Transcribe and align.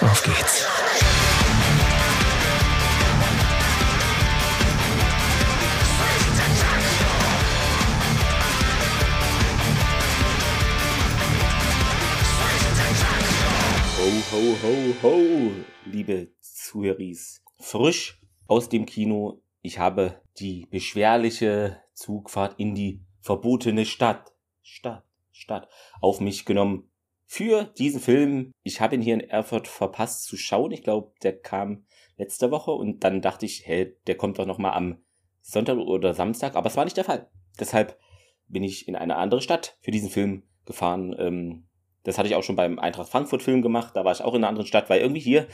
Auf 0.00 0.22
geht's. 0.22 0.66
Ho, 13.96 14.10
ho, 14.32 14.56
ho, 14.62 14.94
ho, 15.02 15.52
liebe 15.86 16.28
Zuhöris. 16.40 17.42
Frisch 17.60 18.20
aus 18.46 18.68
dem 18.68 18.84
Kino. 18.84 19.40
Ich 19.62 19.78
habe 19.78 20.20
die 20.38 20.66
beschwerliche 20.70 21.78
Zugfahrt 21.94 22.58
in 22.58 22.74
die 22.74 23.00
verbotene 23.20 23.86
Stadt, 23.86 24.33
Stadt, 24.64 25.04
Stadt 25.30 25.68
auf 26.00 26.20
mich 26.20 26.44
genommen. 26.44 26.90
Für 27.26 27.64
diesen 27.64 28.00
Film. 28.00 28.52
Ich 28.62 28.80
habe 28.80 28.94
ihn 28.94 29.02
hier 29.02 29.14
in 29.14 29.20
Erfurt 29.20 29.68
verpasst 29.68 30.24
zu 30.24 30.36
schauen. 30.36 30.72
Ich 30.72 30.82
glaube, 30.82 31.12
der 31.22 31.38
kam 31.38 31.86
letzte 32.16 32.50
Woche 32.50 32.70
und 32.70 33.04
dann 33.04 33.22
dachte 33.22 33.46
ich, 33.46 33.66
hey, 33.66 33.96
der 34.06 34.16
kommt 34.16 34.38
doch 34.38 34.46
noch 34.46 34.58
mal 34.58 34.72
am 34.72 35.02
Sonntag 35.40 35.78
oder 35.78 36.14
Samstag, 36.14 36.54
aber 36.54 36.68
es 36.68 36.76
war 36.76 36.84
nicht 36.84 36.96
der 36.96 37.04
Fall. 37.04 37.30
Deshalb 37.58 37.98
bin 38.48 38.62
ich 38.62 38.88
in 38.88 38.96
eine 38.96 39.16
andere 39.16 39.40
Stadt 39.40 39.76
für 39.80 39.90
diesen 39.90 40.10
Film 40.10 40.44
gefahren. 40.64 41.14
Ähm, 41.18 41.66
das 42.02 42.18
hatte 42.18 42.28
ich 42.28 42.34
auch 42.34 42.42
schon 42.42 42.56
beim 42.56 42.78
Eintracht 42.78 43.08
Frankfurt 43.08 43.42
Film 43.42 43.62
gemacht. 43.62 43.94
Da 43.94 44.04
war 44.04 44.12
ich 44.12 44.22
auch 44.22 44.34
in 44.34 44.40
einer 44.40 44.48
anderen 44.48 44.66
Stadt, 44.66 44.88
weil 44.90 45.00
irgendwie 45.00 45.20
hier 45.20 45.46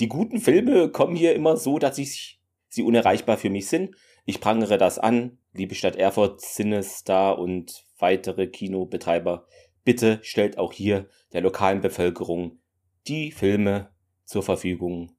die 0.00 0.08
guten 0.08 0.40
Filme 0.40 0.90
kommen 0.90 1.16
hier 1.16 1.34
immer 1.34 1.56
so, 1.56 1.78
dass 1.78 1.98
ich 1.98 2.40
sie 2.68 2.82
unerreichbar 2.82 3.36
für 3.36 3.50
mich 3.50 3.68
sind. 3.68 3.94
Ich 4.24 4.40
prangere 4.40 4.78
das 4.78 4.98
an. 4.98 5.38
Liebe 5.56 5.74
Stadt 5.74 5.96
Erfurt, 5.96 6.40
Cinestar 6.40 7.38
und 7.38 7.84
weitere 7.98 8.46
Kinobetreiber, 8.46 9.46
bitte 9.84 10.18
stellt 10.22 10.58
auch 10.58 10.72
hier 10.72 11.08
der 11.32 11.40
lokalen 11.40 11.80
Bevölkerung 11.80 12.58
die 13.06 13.30
Filme 13.30 13.90
zur 14.24 14.42
Verfügung, 14.42 15.16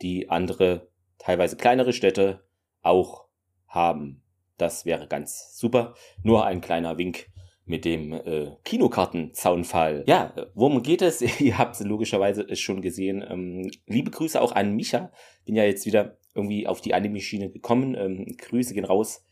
die 0.00 0.28
andere, 0.28 0.88
teilweise 1.18 1.56
kleinere 1.56 1.92
Städte 1.92 2.44
auch 2.82 3.26
haben. 3.66 4.22
Das 4.58 4.84
wäre 4.84 5.08
ganz 5.08 5.56
super. 5.58 5.94
Nur 6.22 6.44
ein 6.44 6.60
kleiner 6.60 6.98
Wink 6.98 7.26
mit 7.64 7.84
dem 7.84 8.12
äh, 8.12 8.56
Kinokartenzaunfall. 8.64 10.04
Ja, 10.06 10.34
worum 10.54 10.82
geht 10.82 11.02
es? 11.02 11.22
Ihr 11.40 11.58
habt 11.58 11.80
logischerweise 11.80 12.42
es 12.42 12.60
schon 12.60 12.82
gesehen. 12.82 13.24
Ähm, 13.28 13.70
liebe 13.86 14.10
Grüße 14.10 14.40
auch 14.40 14.52
an 14.52 14.76
Micha. 14.76 15.10
Bin 15.46 15.56
ja 15.56 15.64
jetzt 15.64 15.86
wieder 15.86 16.18
irgendwie 16.34 16.66
auf 16.66 16.80
die 16.80 16.94
Anime-Schiene 16.94 17.50
gekommen. 17.50 17.94
Ähm, 17.94 18.26
Grüße 18.38 18.74
gehen 18.74 18.84
raus. 18.84 19.24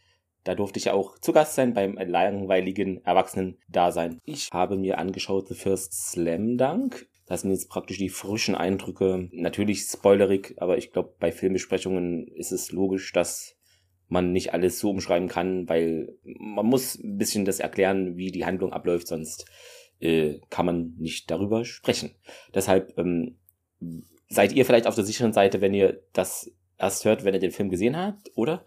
Da 0.48 0.54
durfte 0.54 0.78
ich 0.78 0.86
ja 0.86 0.94
auch 0.94 1.18
zu 1.18 1.34
Gast 1.34 1.56
sein 1.56 1.74
beim 1.74 1.98
langweiligen 1.98 3.04
Erwachsenen-Dasein. 3.04 4.18
Ich 4.24 4.48
habe 4.50 4.78
mir 4.78 4.96
angeschaut 4.96 5.46
The 5.48 5.54
First 5.54 5.92
Slam 5.92 6.56
Dunk. 6.56 7.06
Das 7.26 7.42
sind 7.42 7.50
jetzt 7.50 7.68
praktisch 7.68 7.98
die 7.98 8.08
frischen 8.08 8.54
Eindrücke. 8.54 9.28
Natürlich 9.32 9.82
spoilerig, 9.82 10.54
aber 10.56 10.78
ich 10.78 10.90
glaube, 10.90 11.12
bei 11.20 11.32
Filmbesprechungen 11.32 12.28
ist 12.28 12.50
es 12.52 12.72
logisch, 12.72 13.12
dass 13.12 13.58
man 14.08 14.32
nicht 14.32 14.54
alles 14.54 14.78
so 14.78 14.88
umschreiben 14.88 15.28
kann, 15.28 15.68
weil 15.68 16.16
man 16.24 16.64
muss 16.64 16.94
ein 16.94 17.18
bisschen 17.18 17.44
das 17.44 17.60
erklären, 17.60 18.16
wie 18.16 18.30
die 18.30 18.46
Handlung 18.46 18.72
abläuft, 18.72 19.08
sonst 19.08 19.44
äh, 20.00 20.38
kann 20.48 20.64
man 20.64 20.94
nicht 20.96 21.30
darüber 21.30 21.66
sprechen. 21.66 22.14
Deshalb 22.54 22.96
ähm, 22.96 23.36
seid 24.30 24.52
ihr 24.52 24.64
vielleicht 24.64 24.86
auf 24.86 24.94
der 24.94 25.04
sicheren 25.04 25.34
Seite, 25.34 25.60
wenn 25.60 25.74
ihr 25.74 26.00
das 26.14 26.50
erst 26.78 27.04
hört, 27.04 27.26
wenn 27.26 27.34
ihr 27.34 27.40
den 27.40 27.52
Film 27.52 27.68
gesehen 27.68 27.98
habt, 27.98 28.30
oder? 28.34 28.64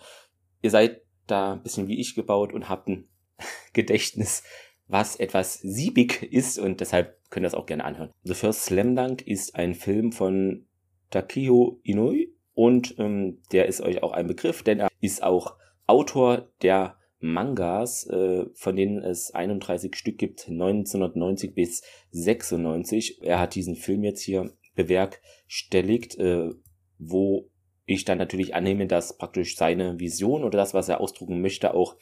Ihr 0.61 0.69
seid 0.69 1.01
da 1.31 1.53
ein 1.53 1.63
bisschen 1.63 1.87
wie 1.87 1.99
ich 1.99 2.15
gebaut 2.15 2.53
und 2.53 2.69
habt 2.69 2.87
ein 2.87 3.07
Gedächtnis, 3.73 4.43
was 4.87 5.15
etwas 5.15 5.55
siebig 5.55 6.23
ist 6.31 6.59
und 6.59 6.81
deshalb 6.81 7.17
könnt 7.29 7.45
ihr 7.45 7.49
das 7.49 7.55
auch 7.55 7.65
gerne 7.65 7.85
anhören. 7.85 8.11
The 8.23 8.33
First 8.33 8.65
Slam 8.65 8.95
Dunk 8.95 9.25
ist 9.25 9.55
ein 9.55 9.73
Film 9.73 10.11
von 10.11 10.67
Takiho 11.09 11.79
Inui 11.83 12.33
und 12.53 12.95
ähm, 12.99 13.41
der 13.51 13.67
ist 13.67 13.81
euch 13.81 14.03
auch 14.03 14.11
ein 14.11 14.27
Begriff, 14.27 14.63
denn 14.63 14.79
er 14.79 14.89
ist 14.99 15.23
auch 15.23 15.55
Autor 15.87 16.49
der 16.61 16.97
Mangas, 17.19 18.07
äh, 18.07 18.45
von 18.53 18.75
denen 18.75 19.03
es 19.03 19.31
31 19.31 19.95
Stück 19.95 20.17
gibt, 20.17 20.49
1990 20.49 21.53
bis 21.53 21.83
96. 22.11 23.21
Er 23.21 23.39
hat 23.39 23.55
diesen 23.55 23.75
Film 23.75 24.03
jetzt 24.03 24.21
hier 24.21 24.51
bewerkstelligt, 24.75 26.17
äh, 26.17 26.49
wo 26.97 27.50
ich 27.91 28.05
dann 28.05 28.17
natürlich 28.17 28.55
annehme, 28.55 28.87
dass 28.87 29.17
praktisch 29.17 29.55
seine 29.55 29.99
Vision 29.99 30.43
oder 30.43 30.57
das, 30.57 30.73
was 30.73 30.89
er 30.89 31.01
ausdrucken 31.01 31.41
möchte, 31.41 31.73
auch 31.73 31.95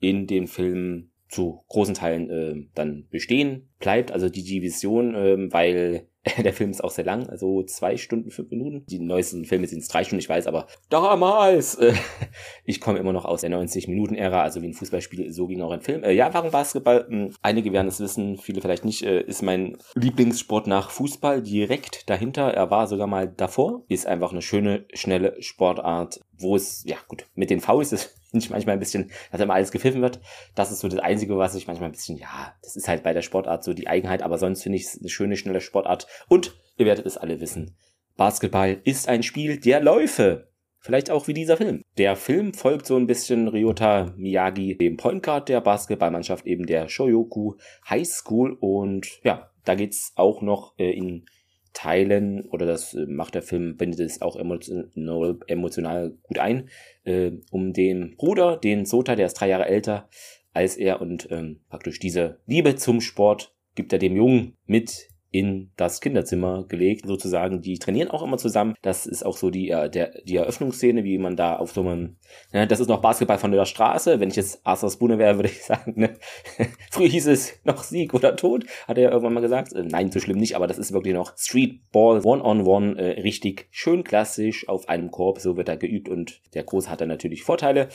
in 0.00 0.26
den 0.26 0.48
Film 0.48 1.11
zu 1.32 1.64
großen 1.68 1.94
Teilen 1.94 2.30
äh, 2.30 2.66
dann 2.74 3.06
bestehen 3.10 3.70
bleibt. 3.78 4.12
Also 4.12 4.28
die, 4.28 4.44
die 4.44 4.62
Vision, 4.62 5.14
äh, 5.14 5.52
weil 5.52 6.06
der 6.44 6.52
Film 6.52 6.70
ist 6.70 6.84
auch 6.84 6.90
sehr 6.90 7.04
lang, 7.04 7.28
also 7.28 7.62
zwei 7.64 7.96
Stunden, 7.96 8.30
fünf 8.30 8.50
Minuten. 8.50 8.84
Die 8.86 9.00
neuesten 9.00 9.44
Filme 9.44 9.66
sind 9.66 9.80
es 9.80 9.88
drei 9.88 10.04
Stunden, 10.04 10.20
ich 10.20 10.28
weiß, 10.28 10.46
aber 10.46 10.66
damals, 10.88 11.74
äh, 11.76 11.94
ich 12.64 12.80
komme 12.80 12.98
immer 12.98 13.12
noch 13.12 13.24
aus 13.24 13.40
der 13.40 13.50
90-Minuten-Ära, 13.50 14.42
also 14.42 14.62
wie 14.62 14.68
ein 14.68 14.74
Fußballspiel, 14.74 15.32
so 15.32 15.46
ging 15.46 15.62
auch 15.62 15.72
ein 15.72 15.80
Film. 15.80 16.04
Äh, 16.04 16.12
ja, 16.12 16.32
warum 16.32 16.50
Basketball? 16.50 17.06
Hm, 17.08 17.34
einige 17.42 17.72
werden 17.72 17.88
es 17.88 17.98
wissen, 17.98 18.36
viele 18.36 18.60
vielleicht 18.60 18.84
nicht, 18.84 19.02
äh, 19.02 19.22
ist 19.22 19.42
mein 19.42 19.78
Lieblingssport 19.94 20.66
nach 20.66 20.90
Fußball 20.90 21.42
direkt 21.42 22.08
dahinter. 22.08 22.52
Er 22.52 22.70
war 22.70 22.86
sogar 22.86 23.06
mal 23.06 23.26
davor. 23.26 23.82
Ist 23.88 24.06
einfach 24.06 24.32
eine 24.32 24.42
schöne, 24.42 24.84
schnelle 24.92 25.42
Sportart, 25.42 26.20
wo 26.42 26.56
es, 26.56 26.84
ja 26.84 26.96
gut, 27.08 27.26
mit 27.34 27.50
den 27.50 27.60
Fouls 27.60 27.92
ist 27.92 28.14
finde 28.32 28.44
ich 28.44 28.50
manchmal 28.50 28.76
ein 28.76 28.80
bisschen, 28.80 29.10
dass 29.30 29.40
immer 29.40 29.54
alles 29.54 29.70
gepfiffen 29.70 30.02
wird. 30.02 30.20
Das 30.54 30.72
ist 30.72 30.80
so 30.80 30.88
das 30.88 30.98
Einzige, 30.98 31.36
was 31.36 31.54
ich 31.54 31.66
manchmal 31.66 31.90
ein 31.90 31.92
bisschen, 31.92 32.18
ja, 32.18 32.54
das 32.62 32.76
ist 32.76 32.88
halt 32.88 33.02
bei 33.02 33.12
der 33.12 33.22
Sportart 33.22 33.62
so 33.62 33.74
die 33.74 33.86
Eigenheit, 33.86 34.22
aber 34.22 34.38
sonst 34.38 34.62
finde 34.62 34.76
ich 34.76 34.84
es 34.84 34.98
eine 34.98 35.08
schöne, 35.08 35.36
schnelle 35.36 35.60
Sportart. 35.60 36.06
Und 36.28 36.54
ihr 36.76 36.86
werdet 36.86 37.06
es 37.06 37.16
alle 37.16 37.40
wissen. 37.40 37.76
Basketball 38.16 38.80
ist 38.84 39.08
ein 39.08 39.22
Spiel 39.22 39.58
der 39.58 39.80
Läufe. 39.80 40.48
Vielleicht 40.80 41.10
auch 41.10 41.28
wie 41.28 41.34
dieser 41.34 41.56
Film. 41.56 41.82
Der 41.96 42.16
Film 42.16 42.54
folgt 42.54 42.86
so 42.86 42.96
ein 42.96 43.06
bisschen 43.06 43.46
Ryota 43.46 44.12
Miyagi, 44.16 44.76
dem 44.76 44.96
Point 44.96 45.22
Guard 45.22 45.48
der 45.48 45.60
Basketballmannschaft, 45.60 46.44
eben 46.44 46.66
der 46.66 46.88
Shoyoku 46.88 47.54
High 47.88 48.06
School. 48.06 48.56
Und 48.58 49.20
ja, 49.22 49.50
da 49.64 49.76
geht's 49.76 50.12
auch 50.16 50.42
noch 50.42 50.76
äh, 50.78 50.90
in 50.90 51.24
Teilen, 51.72 52.44
oder 52.46 52.66
das 52.66 52.94
äh, 52.94 53.06
macht 53.06 53.34
der 53.34 53.42
Film, 53.42 53.76
bindet 53.76 54.00
es 54.00 54.22
auch 54.22 54.36
emotional, 54.36 55.38
emotional 55.46 56.10
gut 56.22 56.38
ein, 56.38 56.68
äh, 57.04 57.32
um 57.50 57.72
den 57.72 58.16
Bruder, 58.16 58.56
den 58.56 58.84
Sota, 58.84 59.16
der 59.16 59.26
ist 59.26 59.34
drei 59.34 59.48
Jahre 59.48 59.66
älter 59.66 60.08
als 60.54 60.76
er 60.76 61.00
und 61.00 61.28
ähm, 61.30 61.60
praktisch 61.68 61.98
diese 61.98 62.40
Liebe 62.46 62.76
zum 62.76 63.00
Sport 63.00 63.54
gibt 63.74 63.92
er 63.92 63.98
dem 63.98 64.16
Jungen 64.16 64.56
mit 64.66 65.08
in 65.32 65.72
das 65.76 66.02
Kinderzimmer 66.02 66.66
gelegt, 66.68 67.06
sozusagen. 67.06 67.62
Die 67.62 67.78
trainieren 67.78 68.10
auch 68.10 68.22
immer 68.22 68.36
zusammen. 68.36 68.74
Das 68.82 69.06
ist 69.06 69.24
auch 69.24 69.38
so 69.38 69.48
die, 69.48 69.70
äh, 69.70 69.88
der, 69.88 70.12
die 70.24 70.36
Eröffnungsszene, 70.36 71.04
wie 71.04 71.16
man 71.16 71.36
da 71.36 71.56
auf 71.56 71.72
so 71.72 71.80
einem, 71.80 72.18
ne, 72.52 72.66
das 72.66 72.80
ist 72.80 72.88
noch 72.88 73.00
Basketball 73.00 73.38
von 73.38 73.50
der 73.50 73.64
Straße. 73.64 74.20
Wenn 74.20 74.28
ich 74.28 74.36
jetzt 74.36 74.60
Arthur 74.64 74.90
Spooner 74.90 75.18
wäre, 75.18 75.36
würde 75.36 75.48
ich 75.48 75.62
sagen, 75.64 75.94
ne, 75.96 76.18
früher 76.90 77.08
hieß 77.08 77.28
es 77.28 77.58
noch 77.64 77.82
Sieg 77.82 78.12
oder 78.12 78.36
Tod, 78.36 78.66
hat 78.86 78.98
er 78.98 79.10
irgendwann 79.10 79.32
mal 79.32 79.40
gesagt. 79.40 79.72
Äh, 79.72 79.84
nein, 79.84 80.12
so 80.12 80.20
schlimm 80.20 80.36
nicht, 80.36 80.54
aber 80.54 80.66
das 80.66 80.76
ist 80.76 80.92
wirklich 80.92 81.14
noch 81.14 81.32
Streetball, 81.38 82.20
One-on-One, 82.22 82.98
äh, 82.98 83.20
richtig 83.22 83.68
schön 83.70 84.04
klassisch 84.04 84.68
auf 84.68 84.90
einem 84.90 85.10
Korb. 85.10 85.40
So 85.40 85.56
wird 85.56 85.70
er 85.70 85.78
geübt 85.78 86.10
und 86.10 86.42
der 86.52 86.64
Große 86.64 86.90
hat 86.90 87.00
dann 87.00 87.08
natürlich 87.08 87.42
Vorteile, 87.42 87.88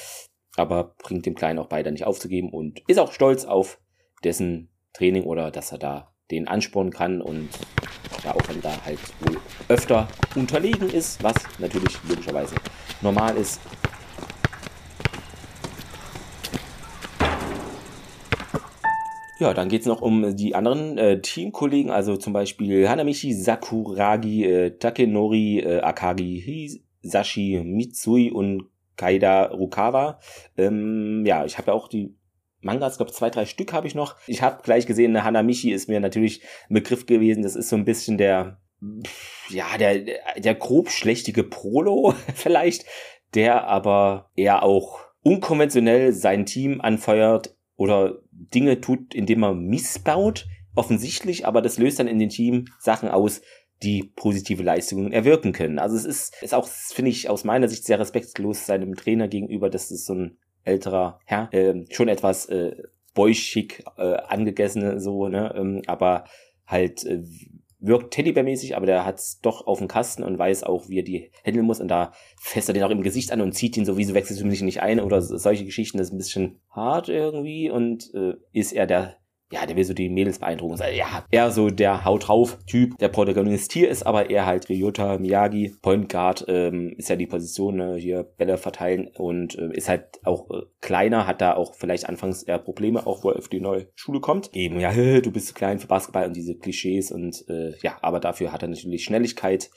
aber 0.55 0.95
bringt 1.03 1.27
dem 1.27 1.35
Kleinen 1.35 1.59
auch 1.59 1.67
beide 1.67 1.91
nicht 1.91 2.07
aufzugeben 2.07 2.51
und 2.51 2.81
ist 2.87 2.99
auch 2.99 3.11
stolz 3.11 3.45
auf 3.45 3.79
dessen 4.23 4.69
Training 4.93 5.25
oder 5.25 5.51
dass 5.51 5.71
er 5.71 5.77
da 5.77 6.16
den 6.31 6.47
anspornen 6.47 6.91
kann 6.91 7.21
und 7.21 7.49
ja, 8.23 8.35
auch 8.35 8.49
wenn 8.49 8.61
da 8.61 8.73
halt 8.85 8.99
wohl 9.21 9.37
öfter 9.69 10.07
unterlegen 10.35 10.89
ist, 10.89 11.23
was 11.23 11.35
natürlich 11.59 11.97
logischerweise 12.07 12.55
normal 13.01 13.37
ist. 13.37 13.61
Ja, 19.39 19.53
dann 19.53 19.69
geht's 19.69 19.85
noch 19.85 20.01
um 20.01 20.35
die 20.35 20.55
anderen 20.55 20.97
äh, 20.97 21.21
Teamkollegen, 21.21 21.91
also 21.91 22.17
zum 22.17 22.33
Beispiel 22.33 22.89
Hanamichi 22.89 23.33
Sakuragi, 23.33 24.45
äh, 24.45 24.71
Takenori 24.79 25.59
äh, 25.59 25.81
Akagi 25.81 26.81
Hisashi 27.03 27.61
Mitsui 27.63 28.31
und 28.31 28.63
Kaida 28.95 29.43
Rukawa. 29.45 30.19
Ähm, 30.57 31.23
ja, 31.23 31.45
ich 31.45 31.59
habe 31.59 31.67
ja 31.67 31.73
auch 31.73 31.87
die 31.87 32.15
Mangas, 32.61 32.97
glaube 32.97 33.11
zwei, 33.11 33.29
drei 33.29 33.45
Stück 33.45 33.73
habe 33.73 33.87
ich 33.87 33.95
noch. 33.95 34.15
Ich 34.27 34.41
habe 34.41 34.63
gleich 34.63 34.85
gesehen, 34.85 35.11
eine 35.11 35.23
Hanamichi 35.23 35.71
ist 35.71 35.89
mir 35.89 35.99
natürlich 35.99 36.41
ein 36.69 36.73
Begriff 36.73 37.05
gewesen. 37.05 37.43
Das 37.43 37.55
ist 37.55 37.69
so 37.69 37.75
ein 37.75 37.85
bisschen 37.85 38.17
der, 38.17 38.59
ja, 39.49 39.77
der, 39.77 39.99
der 40.37 40.55
grob 40.55 40.89
schlechtige 40.89 41.43
Prolo 41.43 42.13
vielleicht, 42.35 42.85
der 43.33 43.67
aber 43.67 44.31
eher 44.35 44.63
auch 44.63 44.99
unkonventionell 45.23 46.13
sein 46.13 46.45
Team 46.45 46.81
anfeuert 46.81 47.55
oder 47.75 48.19
Dinge 48.31 48.81
tut, 48.81 49.13
indem 49.13 49.43
er 49.43 49.53
missbaut, 49.53 50.47
offensichtlich, 50.75 51.45
aber 51.45 51.61
das 51.61 51.77
löst 51.77 51.99
dann 51.99 52.07
in 52.07 52.19
den 52.19 52.29
Team 52.29 52.65
Sachen 52.79 53.09
aus, 53.09 53.41
die 53.83 54.11
positive 54.15 54.63
Leistungen 54.63 55.11
erwirken 55.11 55.53
können. 55.53 55.77
Also 55.77 55.95
es 55.95 56.05
ist, 56.05 56.41
ist 56.41 56.53
auch, 56.53 56.67
finde 56.67 57.11
ich, 57.11 57.29
aus 57.29 57.43
meiner 57.43 57.67
Sicht 57.67 57.85
sehr 57.85 57.99
respektlos 57.99 58.65
seinem 58.65 58.95
Trainer 58.95 59.27
gegenüber, 59.27 59.69
dass 59.69 59.91
es 59.91 60.05
so 60.05 60.15
ein 60.15 60.37
älterer 60.67 61.19
Herr, 61.25 61.53
äh, 61.53 61.85
schon 61.89 62.07
etwas 62.07 62.47
äh, 62.47 62.75
boyschick 63.13 63.83
äh, 63.97 64.13
angegessene 64.27 64.99
so, 64.99 65.27
ne? 65.27 65.53
Ähm, 65.57 65.81
aber 65.87 66.25
halt 66.65 67.03
äh, 67.05 67.23
wirkt 67.79 68.13
Teddybär-mäßig, 68.13 68.75
aber 68.75 68.85
der 68.85 69.05
hat's 69.05 69.39
doch 69.41 69.67
auf 69.67 69.79
dem 69.79 69.87
Kasten 69.87 70.23
und 70.23 70.37
weiß 70.37 70.63
auch, 70.63 70.89
wie 70.89 70.99
er 70.99 71.03
die 71.03 71.31
handeln 71.45 71.65
muss 71.65 71.79
und 71.79 71.87
da 71.89 72.11
fässt 72.39 72.69
er 72.69 72.73
den 72.73 72.83
auch 72.83 72.89
im 72.89 73.03
Gesicht 73.03 73.31
an 73.31 73.41
und 73.41 73.53
zieht 73.53 73.77
ihn 73.77 73.85
so, 73.85 73.97
wieso 73.97 74.13
wechselst 74.13 74.41
du 74.41 74.45
mich 74.45 74.61
nicht 74.61 74.81
ein 74.81 74.99
oder 74.99 75.21
solche 75.21 75.65
Geschichten, 75.65 75.97
das 75.97 76.07
ist 76.07 76.13
ein 76.13 76.17
bisschen 76.17 76.59
hart 76.71 77.09
irgendwie 77.09 77.69
und 77.69 78.13
äh, 78.13 78.33
ist 78.51 78.73
er 78.73 78.87
der 78.87 79.17
ja, 79.51 79.65
der 79.65 79.75
will 79.75 79.83
so 79.85 79.93
die 79.93 80.09
Mädels 80.09 80.39
beeindrucken. 80.39 80.77
Ja, 80.93 81.25
eher 81.31 81.51
so 81.51 81.69
der 81.69 82.03
Haut 82.03 82.27
drauf 82.27 82.57
Typ. 82.67 82.97
Der 82.97 83.07
Protagonist 83.07 83.71
hier 83.71 83.89
ist 83.89 84.03
aber 84.03 84.29
eher 84.29 84.45
halt 84.45 84.69
Ryota 84.69 85.17
Miyagi. 85.17 85.75
Point 85.81 86.09
Guard 86.09 86.45
ähm, 86.47 86.93
ist 86.97 87.09
ja 87.09 87.15
die 87.15 87.27
Position, 87.27 87.77
ne? 87.77 87.95
hier 87.95 88.23
Bälle 88.23 88.57
verteilen 88.57 89.07
und 89.15 89.57
äh, 89.57 89.71
ist 89.71 89.87
halt 89.87 90.19
auch 90.23 90.49
äh, 90.49 90.63
kleiner, 90.81 91.27
hat 91.27 91.41
da 91.41 91.55
auch 91.55 91.75
vielleicht 91.75 92.09
anfangs 92.09 92.43
eher 92.43 92.59
Probleme, 92.59 93.07
auch 93.07 93.23
wo 93.23 93.29
er 93.29 93.37
auf 93.37 93.47
die 93.47 93.61
neue 93.61 93.87
Schule 93.95 94.19
kommt. 94.19 94.53
Eben, 94.53 94.79
ja, 94.79 94.91
du 95.21 95.31
bist 95.31 95.47
zu 95.47 95.53
klein 95.53 95.79
für 95.79 95.87
Basketball 95.87 96.27
und 96.27 96.35
diese 96.35 96.55
Klischees 96.55 97.11
und 97.11 97.45
äh, 97.47 97.73
ja, 97.81 97.97
aber 98.01 98.19
dafür 98.19 98.51
hat 98.51 98.63
er 98.63 98.67
natürlich 98.67 99.03
Schnelligkeit 99.03 99.69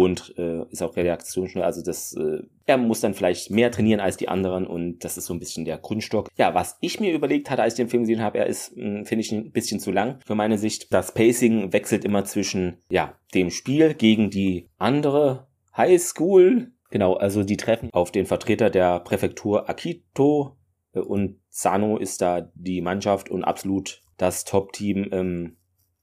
und 0.00 0.34
äh, 0.38 0.62
ist 0.70 0.82
auch 0.82 0.96
reaktionsschnell. 0.96 1.62
Also 1.62 1.82
das, 1.82 2.14
äh, 2.14 2.38
er 2.64 2.78
muss 2.78 3.00
dann 3.00 3.12
vielleicht 3.12 3.50
mehr 3.50 3.70
trainieren 3.70 4.00
als 4.00 4.16
die 4.16 4.28
anderen 4.28 4.66
und 4.66 5.00
das 5.04 5.18
ist 5.18 5.26
so 5.26 5.34
ein 5.34 5.40
bisschen 5.40 5.66
der 5.66 5.76
Grundstock. 5.76 6.30
Ja, 6.38 6.54
was 6.54 6.78
ich 6.80 7.00
mir 7.00 7.12
überlegt 7.12 7.50
hatte, 7.50 7.60
als 7.60 7.74
ich 7.74 7.82
den 7.82 7.90
Film 7.90 8.04
gesehen 8.04 8.22
habe, 8.22 8.38
er 8.38 8.46
ist, 8.46 8.74
hm, 8.74 9.04
finde 9.04 9.20
ich, 9.20 9.30
ein 9.30 9.52
bisschen 9.52 9.78
zu 9.78 9.92
lang 9.92 10.18
für 10.24 10.34
meine 10.34 10.56
Sicht. 10.56 10.90
Das 10.90 11.12
Pacing 11.12 11.74
wechselt 11.74 12.06
immer 12.06 12.24
zwischen, 12.24 12.78
ja, 12.90 13.12
dem 13.34 13.50
Spiel 13.50 13.92
gegen 13.92 14.30
die 14.30 14.70
andere 14.78 15.48
Highschool. 15.76 16.72
Genau, 16.90 17.12
also 17.14 17.44
die 17.44 17.58
treffen 17.58 17.90
auf 17.92 18.10
den 18.10 18.24
Vertreter 18.24 18.70
der 18.70 19.00
Präfektur 19.00 19.68
Akito 19.68 20.56
äh, 20.94 21.00
und 21.00 21.40
Sano 21.50 21.98
ist 21.98 22.22
da 22.22 22.50
die 22.54 22.80
Mannschaft 22.80 23.28
und 23.28 23.44
absolut 23.44 24.00
das 24.16 24.46
Top-Team. 24.46 25.08
Ähm, 25.12 25.56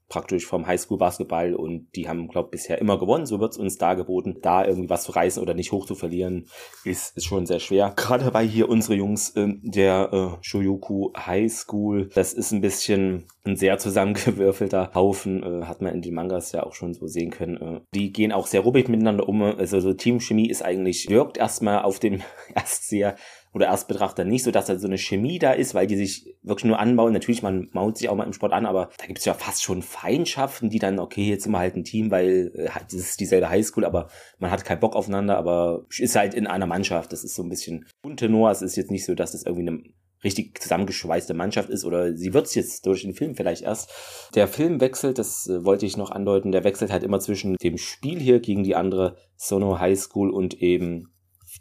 praktisch 0.09 0.45
vom 0.45 0.65
Highschool-Basketball 0.65 1.53
und 1.53 1.87
die 1.95 2.07
haben, 2.07 2.27
glaube 2.27 2.49
bisher 2.49 2.79
immer 2.79 2.97
gewonnen. 2.97 3.25
So 3.25 3.39
wird's 3.39 3.57
uns 3.57 3.77
dargeboten. 3.77 4.39
Da 4.41 4.65
irgendwie 4.65 4.89
was 4.89 5.03
zu 5.03 5.11
reißen 5.11 5.41
oder 5.41 5.53
nicht 5.53 5.71
hoch 5.71 5.85
zu 5.85 5.95
verlieren, 5.95 6.47
ist, 6.85 7.15
ist 7.17 7.25
schon 7.25 7.45
sehr 7.45 7.59
schwer. 7.59 7.93
Gerade 7.95 8.25
dabei 8.25 8.45
hier 8.45 8.69
unsere 8.69 8.95
Jungs 8.95 9.31
äh, 9.31 9.47
der 9.61 10.09
äh, 10.13 10.37
Shoyoku 10.41 11.11
High 11.17 11.51
School, 11.51 12.09
das 12.13 12.33
ist 12.33 12.51
ein 12.51 12.61
bisschen 12.61 13.25
ein 13.45 13.55
sehr 13.55 13.77
zusammengewürfelter 13.77 14.91
Haufen, 14.93 15.43
äh, 15.43 15.65
hat 15.65 15.81
man 15.81 15.93
in 15.93 16.01
den 16.01 16.13
Mangas 16.13 16.51
ja 16.51 16.63
auch 16.63 16.73
schon 16.73 16.93
so 16.93 17.07
sehen 17.07 17.31
können. 17.31 17.57
Äh, 17.57 17.81
die 17.93 18.11
gehen 18.11 18.31
auch 18.31 18.47
sehr 18.47 18.61
ruppig 18.61 18.87
miteinander 18.87 19.27
um. 19.27 19.41
Also 19.41 19.79
so 19.79 19.93
Teamchemie 19.93 20.49
ist 20.49 20.63
eigentlich, 20.63 21.09
wirkt 21.09 21.37
erstmal 21.37 21.83
auf 21.83 21.99
dem 21.99 22.21
erst 22.55 22.87
sehr 22.87 23.15
oder 23.57 23.67
Erstbetrachter 23.67 24.23
nicht 24.23 24.43
so, 24.43 24.51
dass 24.51 24.67
da 24.67 24.77
so 24.77 24.87
eine 24.87 24.97
Chemie 24.97 25.39
da 25.39 25.51
ist, 25.51 25.73
weil 25.73 25.87
die 25.87 25.97
sich 25.97 26.35
wirklich 26.43 26.65
nur 26.65 26.79
anbauen. 26.79 27.11
Natürlich, 27.11 27.41
man 27.41 27.69
maut 27.73 27.97
sich 27.97 28.07
auch 28.07 28.15
mal 28.15 28.23
im 28.23 28.33
Sport 28.33 28.53
an, 28.53 28.65
aber 28.65 28.89
da 28.97 29.07
gibt 29.07 29.19
es 29.19 29.25
ja 29.25 29.33
fast 29.33 29.63
schon 29.63 29.81
Feindschaften, 29.81 30.69
die 30.69 30.79
dann, 30.79 30.99
okay, 30.99 31.29
jetzt 31.29 31.43
sind 31.43 31.51
wir 31.51 31.59
halt 31.59 31.75
ein 31.75 31.83
Team, 31.83 32.11
weil 32.11 32.51
äh, 32.55 32.69
das 32.83 32.93
ist 32.93 33.19
dieselbe 33.19 33.49
Highschool, 33.49 33.83
aber 33.83 34.09
man 34.37 34.51
hat 34.51 34.63
keinen 34.63 34.79
Bock 34.79 34.95
aufeinander, 34.95 35.37
aber 35.37 35.85
ist 35.97 36.15
halt 36.15 36.33
in 36.35 36.47
einer 36.47 36.67
Mannschaft. 36.67 37.11
Das 37.11 37.23
ist 37.23 37.35
so 37.35 37.43
ein 37.43 37.49
bisschen 37.49 37.85
bunte 38.01 38.29
Noah. 38.29 38.51
Es 38.51 38.61
ist 38.61 38.75
jetzt 38.75 38.91
nicht 38.91 39.05
so, 39.05 39.15
dass 39.15 39.31
das 39.31 39.43
irgendwie 39.43 39.67
eine 39.67 39.83
richtig 40.23 40.59
zusammengeschweißte 40.61 41.33
Mannschaft 41.33 41.69
ist 41.69 41.85
oder 41.85 42.15
sie 42.15 42.33
wird's 42.33 42.55
jetzt 42.55 42.85
durch 42.85 43.01
den 43.01 43.13
Film 43.13 43.35
vielleicht 43.35 43.63
erst. 43.63 43.91
Der 44.35 44.47
Film 44.47 44.81
wechselt, 44.81 45.17
das 45.17 45.47
äh, 45.47 45.65
wollte 45.65 45.85
ich 45.85 45.97
noch 45.97 46.11
andeuten, 46.11 46.51
der 46.51 46.63
wechselt 46.63 46.91
halt 46.91 47.03
immer 47.03 47.19
zwischen 47.19 47.55
dem 47.57 47.77
Spiel 47.77 48.19
hier 48.19 48.39
gegen 48.39 48.63
die 48.63 48.75
andere 48.75 49.17
Sono 49.35 49.79
High 49.79 49.99
School 49.99 50.29
und 50.29 50.61
eben 50.61 51.13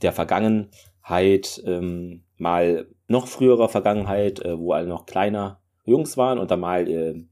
der 0.02 0.12
Vergangenheit 0.12 0.70
Vergangenheit, 1.06 1.62
ähm, 1.64 2.24
mal 2.36 2.88
noch 3.06 3.28
früherer 3.28 3.68
Vergangenheit, 3.68 4.44
äh, 4.44 4.58
wo 4.58 4.72
alle 4.72 4.88
noch 4.88 5.06
kleiner 5.06 5.60
Jungs 5.84 6.16
waren 6.16 6.38
und 6.38 6.50
dann 6.50 6.60
mal 6.60 6.88
äh, 6.88 7.24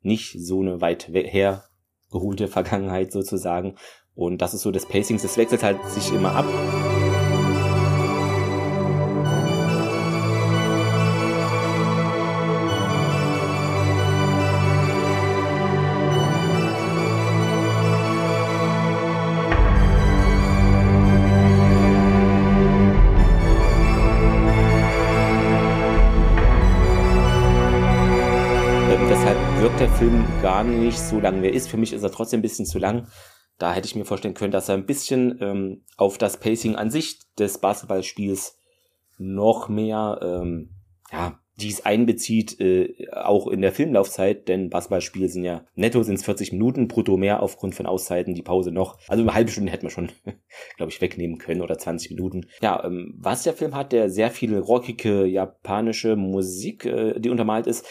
nicht 0.00 0.34
so 0.40 0.60
eine 0.60 0.80
weit 0.80 1.08
her 1.08 1.64
geholte 2.10 2.48
Vergangenheit 2.48 3.12
sozusagen. 3.12 3.76
Und 4.14 4.42
das 4.42 4.54
ist 4.54 4.62
so 4.62 4.70
das 4.70 4.86
Pacing, 4.86 5.20
das 5.20 5.36
wechselt 5.36 5.62
halt 5.62 5.78
sich 5.90 6.12
immer 6.12 6.34
ab. 6.34 6.97
Gar 30.42 30.64
nicht 30.64 30.98
so 30.98 31.20
lang 31.20 31.40
mehr 31.40 31.52
ist. 31.52 31.68
Für 31.68 31.76
mich 31.76 31.92
ist 31.92 32.02
er 32.02 32.10
trotzdem 32.10 32.40
ein 32.40 32.42
bisschen 32.42 32.66
zu 32.66 32.78
lang. 32.78 33.08
Da 33.58 33.72
hätte 33.72 33.86
ich 33.86 33.96
mir 33.96 34.04
vorstellen 34.04 34.34
können, 34.34 34.52
dass 34.52 34.68
er 34.68 34.76
ein 34.76 34.86
bisschen 34.86 35.38
ähm, 35.40 35.84
auf 35.96 36.18
das 36.18 36.38
Pacing 36.38 36.76
an 36.76 36.90
sich 36.90 37.20
des 37.38 37.58
Basketballspiels 37.58 38.58
noch 39.18 39.68
mehr, 39.68 40.20
ähm, 40.22 40.70
ja, 41.10 41.38
dies 41.60 41.84
einbezieht, 41.84 42.60
äh, 42.60 43.08
auch 43.12 43.48
in 43.48 43.60
der 43.62 43.72
Filmlaufzeit, 43.72 44.48
denn 44.48 44.70
Basketballspiele 44.70 45.28
sind 45.28 45.44
ja 45.44 45.64
netto 45.74 46.02
sind 46.04 46.14
es 46.14 46.24
40 46.24 46.52
Minuten, 46.52 46.86
brutto 46.86 47.16
mehr 47.16 47.42
aufgrund 47.42 47.74
von 47.74 47.86
Auszeiten, 47.86 48.34
die 48.34 48.42
Pause 48.42 48.70
noch. 48.70 48.98
Also 49.08 49.22
eine 49.22 49.34
halbe 49.34 49.50
Stunde 49.50 49.72
hätte 49.72 49.84
man 49.84 49.90
schon, 49.90 50.10
glaube 50.76 50.92
ich, 50.92 51.00
wegnehmen 51.00 51.38
können 51.38 51.62
oder 51.62 51.76
20 51.76 52.10
Minuten. 52.10 52.46
Ja, 52.62 52.84
ähm, 52.84 53.14
was 53.18 53.42
der 53.42 53.54
Film 53.54 53.74
hat, 53.74 53.92
der 53.92 54.08
sehr 54.08 54.30
viel 54.30 54.56
rockige 54.56 55.26
japanische 55.26 56.14
Musik, 56.14 56.84
äh, 56.84 57.18
die 57.18 57.30
untermalt 57.30 57.66
ist, 57.66 57.84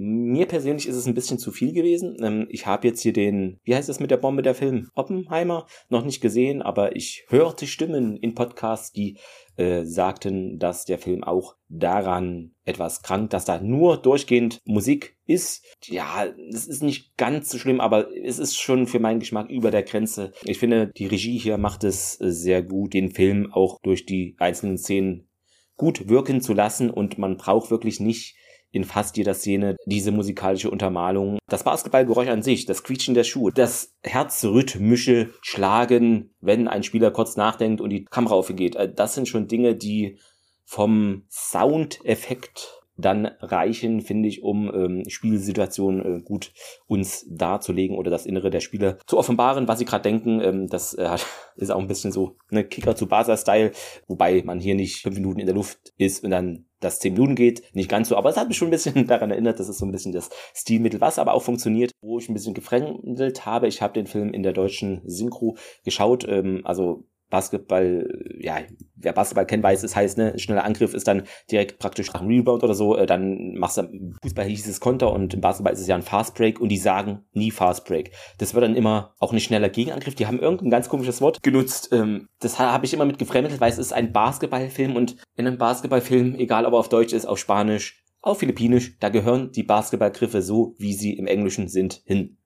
mir 0.00 0.46
persönlich 0.46 0.86
ist 0.86 0.94
es 0.94 1.06
ein 1.06 1.14
bisschen 1.14 1.40
zu 1.40 1.50
viel 1.50 1.72
gewesen. 1.72 2.16
Ähm, 2.22 2.46
ich 2.50 2.66
habe 2.66 2.86
jetzt 2.86 3.00
hier 3.00 3.12
den, 3.12 3.58
wie 3.64 3.74
heißt 3.74 3.88
das 3.88 3.98
mit 3.98 4.12
der 4.12 4.16
Bombe 4.16 4.42
der 4.42 4.54
Film? 4.54 4.88
Oppenheimer 4.94 5.66
noch 5.88 6.04
nicht 6.04 6.20
gesehen, 6.20 6.62
aber 6.62 6.94
ich 6.94 7.24
hörte 7.28 7.66
Stimmen 7.66 8.16
in 8.16 8.36
Podcasts, 8.36 8.92
die 8.92 9.18
äh, 9.56 9.84
sagten, 9.84 10.60
dass 10.60 10.84
der 10.84 11.00
Film 11.00 11.24
auch 11.24 11.56
daran 11.68 12.52
etwas 12.64 13.02
krankt, 13.02 13.32
dass 13.32 13.44
da 13.44 13.60
nur 13.60 14.00
durchgehend 14.00 14.60
Musik 14.64 15.16
ist. 15.26 15.66
Ja, 15.86 16.26
es 16.48 16.68
ist 16.68 16.84
nicht 16.84 17.16
ganz 17.16 17.50
so 17.50 17.58
schlimm, 17.58 17.80
aber 17.80 18.14
es 18.14 18.38
ist 18.38 18.56
schon 18.56 18.86
für 18.86 19.00
meinen 19.00 19.18
Geschmack 19.18 19.50
über 19.50 19.72
der 19.72 19.82
Grenze. 19.82 20.30
Ich 20.44 20.58
finde, 20.58 20.92
die 20.96 21.06
Regie 21.06 21.38
hier 21.38 21.58
macht 21.58 21.82
es 21.82 22.20
äh, 22.20 22.30
sehr 22.30 22.62
gut, 22.62 22.94
den 22.94 23.10
Film 23.10 23.52
auch 23.52 23.80
durch 23.82 24.06
die 24.06 24.36
einzelnen 24.38 24.78
Szenen 24.78 25.28
gut 25.76 26.08
wirken 26.08 26.40
zu 26.40 26.52
lassen 26.52 26.88
und 26.88 27.18
man 27.18 27.36
braucht 27.36 27.70
wirklich 27.70 27.98
nicht 27.98 28.36
in 28.70 28.84
fast 28.84 29.16
jeder 29.16 29.34
Szene 29.34 29.76
diese 29.86 30.12
musikalische 30.12 30.70
Untermalung. 30.70 31.38
Das 31.48 31.64
Basketballgeräusch 31.64 32.28
an 32.28 32.42
sich, 32.42 32.66
das 32.66 32.82
Quietschen 32.82 33.14
der 33.14 33.24
Schuhe, 33.24 33.52
das 33.52 33.94
herzrhythmische 34.02 35.30
Schlagen, 35.40 36.34
wenn 36.40 36.68
ein 36.68 36.82
Spieler 36.82 37.10
kurz 37.10 37.36
nachdenkt 37.36 37.80
und 37.80 37.90
die 37.90 38.04
Kamera 38.04 38.34
auf 38.34 38.50
ihn 38.50 38.56
geht, 38.56 38.76
äh, 38.76 38.92
das 38.92 39.14
sind 39.14 39.28
schon 39.28 39.48
Dinge, 39.48 39.74
die 39.74 40.18
vom 40.64 41.24
Soundeffekt 41.30 42.78
dann 42.98 43.26
reichen, 43.40 44.02
finde 44.02 44.28
ich, 44.28 44.42
um 44.42 44.74
ähm, 44.74 45.04
Spielsituationen 45.08 46.18
äh, 46.18 46.20
gut 46.20 46.52
uns 46.86 47.24
darzulegen 47.30 47.96
oder 47.96 48.10
das 48.10 48.26
Innere 48.26 48.50
der 48.50 48.60
Spieler 48.60 48.98
zu 49.06 49.16
offenbaren, 49.16 49.68
was 49.68 49.78
sie 49.78 49.84
gerade 49.84 50.02
denken. 50.02 50.40
Ähm, 50.40 50.66
das 50.66 50.94
äh, 50.94 51.16
ist 51.56 51.70
auch 51.70 51.78
ein 51.78 51.86
bisschen 51.86 52.10
so 52.10 52.36
eine 52.50 52.64
Kicker 52.64 52.96
zu 52.96 53.06
Basa-Style, 53.06 53.70
wobei 54.08 54.42
man 54.44 54.58
hier 54.58 54.74
nicht 54.74 55.00
fünf 55.00 55.14
Minuten 55.14 55.38
in 55.38 55.46
der 55.46 55.54
Luft 55.54 55.92
ist 55.96 56.24
und 56.24 56.30
dann 56.30 56.66
das 56.80 57.00
zehn 57.00 57.14
Minuten 57.14 57.34
geht, 57.34 57.62
nicht 57.74 57.90
ganz 57.90 58.08
so, 58.08 58.16
aber 58.16 58.30
es 58.30 58.36
hat 58.36 58.48
mich 58.48 58.56
schon 58.56 58.68
ein 58.68 58.72
bisschen 58.72 59.06
daran 59.06 59.30
erinnert, 59.30 59.60
das 59.60 59.68
ist 59.68 59.78
so 59.78 59.86
ein 59.86 59.92
bisschen 59.92 60.12
das 60.12 60.30
Stilmittel, 60.54 61.00
was 61.00 61.18
aber 61.18 61.34
auch 61.34 61.42
funktioniert, 61.42 61.92
wo 62.00 62.18
ich 62.18 62.28
ein 62.28 62.34
bisschen 62.34 62.54
gefremdelt 62.54 63.46
habe. 63.46 63.68
Ich 63.68 63.82
habe 63.82 63.94
den 63.94 64.06
Film 64.06 64.32
in 64.32 64.42
der 64.42 64.52
deutschen 64.52 65.02
Synchro 65.04 65.56
geschaut, 65.84 66.26
ähm, 66.28 66.62
also 66.64 67.04
Basketball, 67.30 68.08
ja, 68.38 68.58
wer 68.96 69.12
Basketball 69.12 69.46
kennt, 69.46 69.62
weiß, 69.62 69.82
es 69.82 69.94
heißt, 69.94 70.18
ne, 70.18 70.38
schneller 70.38 70.64
Angriff 70.64 70.94
ist 70.94 71.06
dann 71.06 71.24
direkt 71.50 71.78
praktisch 71.78 72.12
nach 72.12 72.20
einem 72.20 72.30
Rebound 72.30 72.62
oder 72.64 72.74
so, 72.74 72.96
äh, 72.96 73.06
dann 73.06 73.54
machst 73.54 73.76
du 73.76 73.82
im 73.82 74.16
Fußball 74.22 74.46
hieß 74.46 74.66
es 74.66 74.80
Konter 74.80 75.12
und 75.12 75.34
im 75.34 75.40
Basketball 75.40 75.72
ist 75.72 75.80
es 75.80 75.86
ja 75.86 75.94
ein 75.94 76.02
Fast 76.02 76.34
Break 76.34 76.60
und 76.60 76.68
die 76.70 76.78
sagen 76.78 77.24
nie 77.32 77.50
Fast 77.50 77.86
Break. 77.86 78.12
Das 78.38 78.54
wird 78.54 78.64
dann 78.64 78.76
immer 78.76 79.14
auch 79.18 79.32
ein 79.32 79.40
schneller 79.40 79.68
Gegenangriff. 79.68 80.14
Die 80.14 80.26
haben 80.26 80.40
irgendein 80.40 80.70
ganz 80.70 80.88
komisches 80.88 81.20
Wort 81.20 81.42
genutzt. 81.42 81.90
Ähm, 81.92 82.28
das 82.40 82.58
habe 82.58 82.86
ich 82.86 82.94
immer 82.94 83.04
mit 83.04 83.18
gefremdet, 83.18 83.60
weil 83.60 83.70
es 83.70 83.78
ist 83.78 83.92
ein 83.92 84.12
Basketballfilm 84.12 84.96
und 84.96 85.16
in 85.36 85.46
einem 85.46 85.58
Basketballfilm, 85.58 86.36
egal 86.36 86.66
ob 86.66 86.72
er 86.72 86.78
auf 86.78 86.88
Deutsch 86.88 87.12
ist, 87.12 87.26
auf 87.26 87.38
Spanisch, 87.38 88.04
auf 88.20 88.38
Philippinisch, 88.38 88.98
da 88.98 89.10
gehören 89.10 89.52
die 89.52 89.62
Basketballgriffe 89.62 90.42
so, 90.42 90.74
wie 90.78 90.92
sie 90.92 91.16
im 91.16 91.26
Englischen 91.26 91.68
sind, 91.68 92.02
hin. 92.04 92.37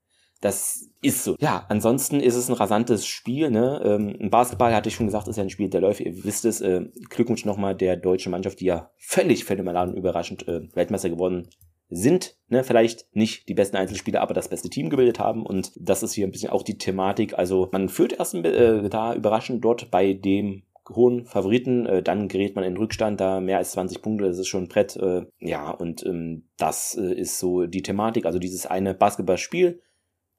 Das 0.43 0.91
ist 1.01 1.23
so. 1.23 1.37
Ja, 1.41 1.65
ansonsten 1.69 2.19
ist 2.19 2.35
es 2.35 2.49
ein 2.49 2.55
rasantes 2.55 3.07
Spiel. 3.07 3.49
Ne? 3.49 3.81
Ähm, 3.85 4.29
Basketball, 4.29 4.75
hatte 4.75 4.89
ich 4.89 4.97
schon 4.97 5.07
gesagt, 5.07 5.29
ist 5.29 5.37
ja 5.37 5.45
ein 5.45 5.51
Spiel 5.51 5.71
der 5.71 5.81
Läufe. 5.81 6.03
Ihr 6.03 6.25
wisst 6.25 6.45
es. 6.45 6.61
Äh, 6.61 6.87
Glückwunsch 7.09 7.45
nochmal 7.45 7.77
der 7.77 7.97
deutschen 7.97 8.33
Mannschaft, 8.33 8.59
die 8.59 8.65
ja 8.65 8.91
völlig 8.99 9.45
phänomenal 9.45 9.89
und 9.89 9.97
überraschend 9.97 10.49
äh, 10.49 10.63
Weltmeister 10.75 11.11
geworden 11.11 11.49
sind. 11.91 12.37
Ne? 12.49 12.65
Vielleicht 12.65 13.07
nicht 13.15 13.49
die 13.49 13.55
besten 13.55 13.77
Einzelspieler, 13.77 14.21
aber 14.21 14.35
das 14.35 14.49
beste 14.49 14.69
Team 14.69 14.91
gebildet 14.91 15.21
haben. 15.21 15.47
Und 15.47 15.71
das 15.77 16.03
ist 16.03 16.13
hier 16.13 16.27
ein 16.27 16.33
bisschen 16.33 16.51
auch 16.51 16.65
die 16.65 16.77
Thematik. 16.77 17.39
Also 17.39 17.69
man 17.71 17.89
führt 17.89 18.15
erst 18.15 18.35
äh, 18.35 18.89
da 18.89 19.15
überraschend 19.15 19.65
dort 19.65 19.93
bei 19.93 20.13
dem 20.13 20.65
hohen 20.91 21.25
Favoriten, 21.25 21.87
äh, 21.87 22.03
dann 22.03 22.27
gerät 22.27 22.57
man 22.57 22.65
in 22.65 22.77
Rückstand, 22.77 23.21
da 23.21 23.39
mehr 23.41 23.59
als 23.59 23.71
20 23.71 24.03
Punkte, 24.03 24.25
das 24.25 24.39
ist 24.39 24.49
schon 24.49 24.65
ein 24.65 24.69
Brett. 24.69 24.97
Äh, 24.97 25.27
ja, 25.39 25.71
und 25.71 26.05
ähm, 26.05 26.49
das 26.59 26.97
äh, 26.97 27.15
ist 27.15 27.39
so 27.39 27.67
die 27.67 27.83
Thematik, 27.83 28.27
also 28.27 28.41
dieses 28.41 28.67
eine 28.67 28.93
Basketballspiel 28.93 29.81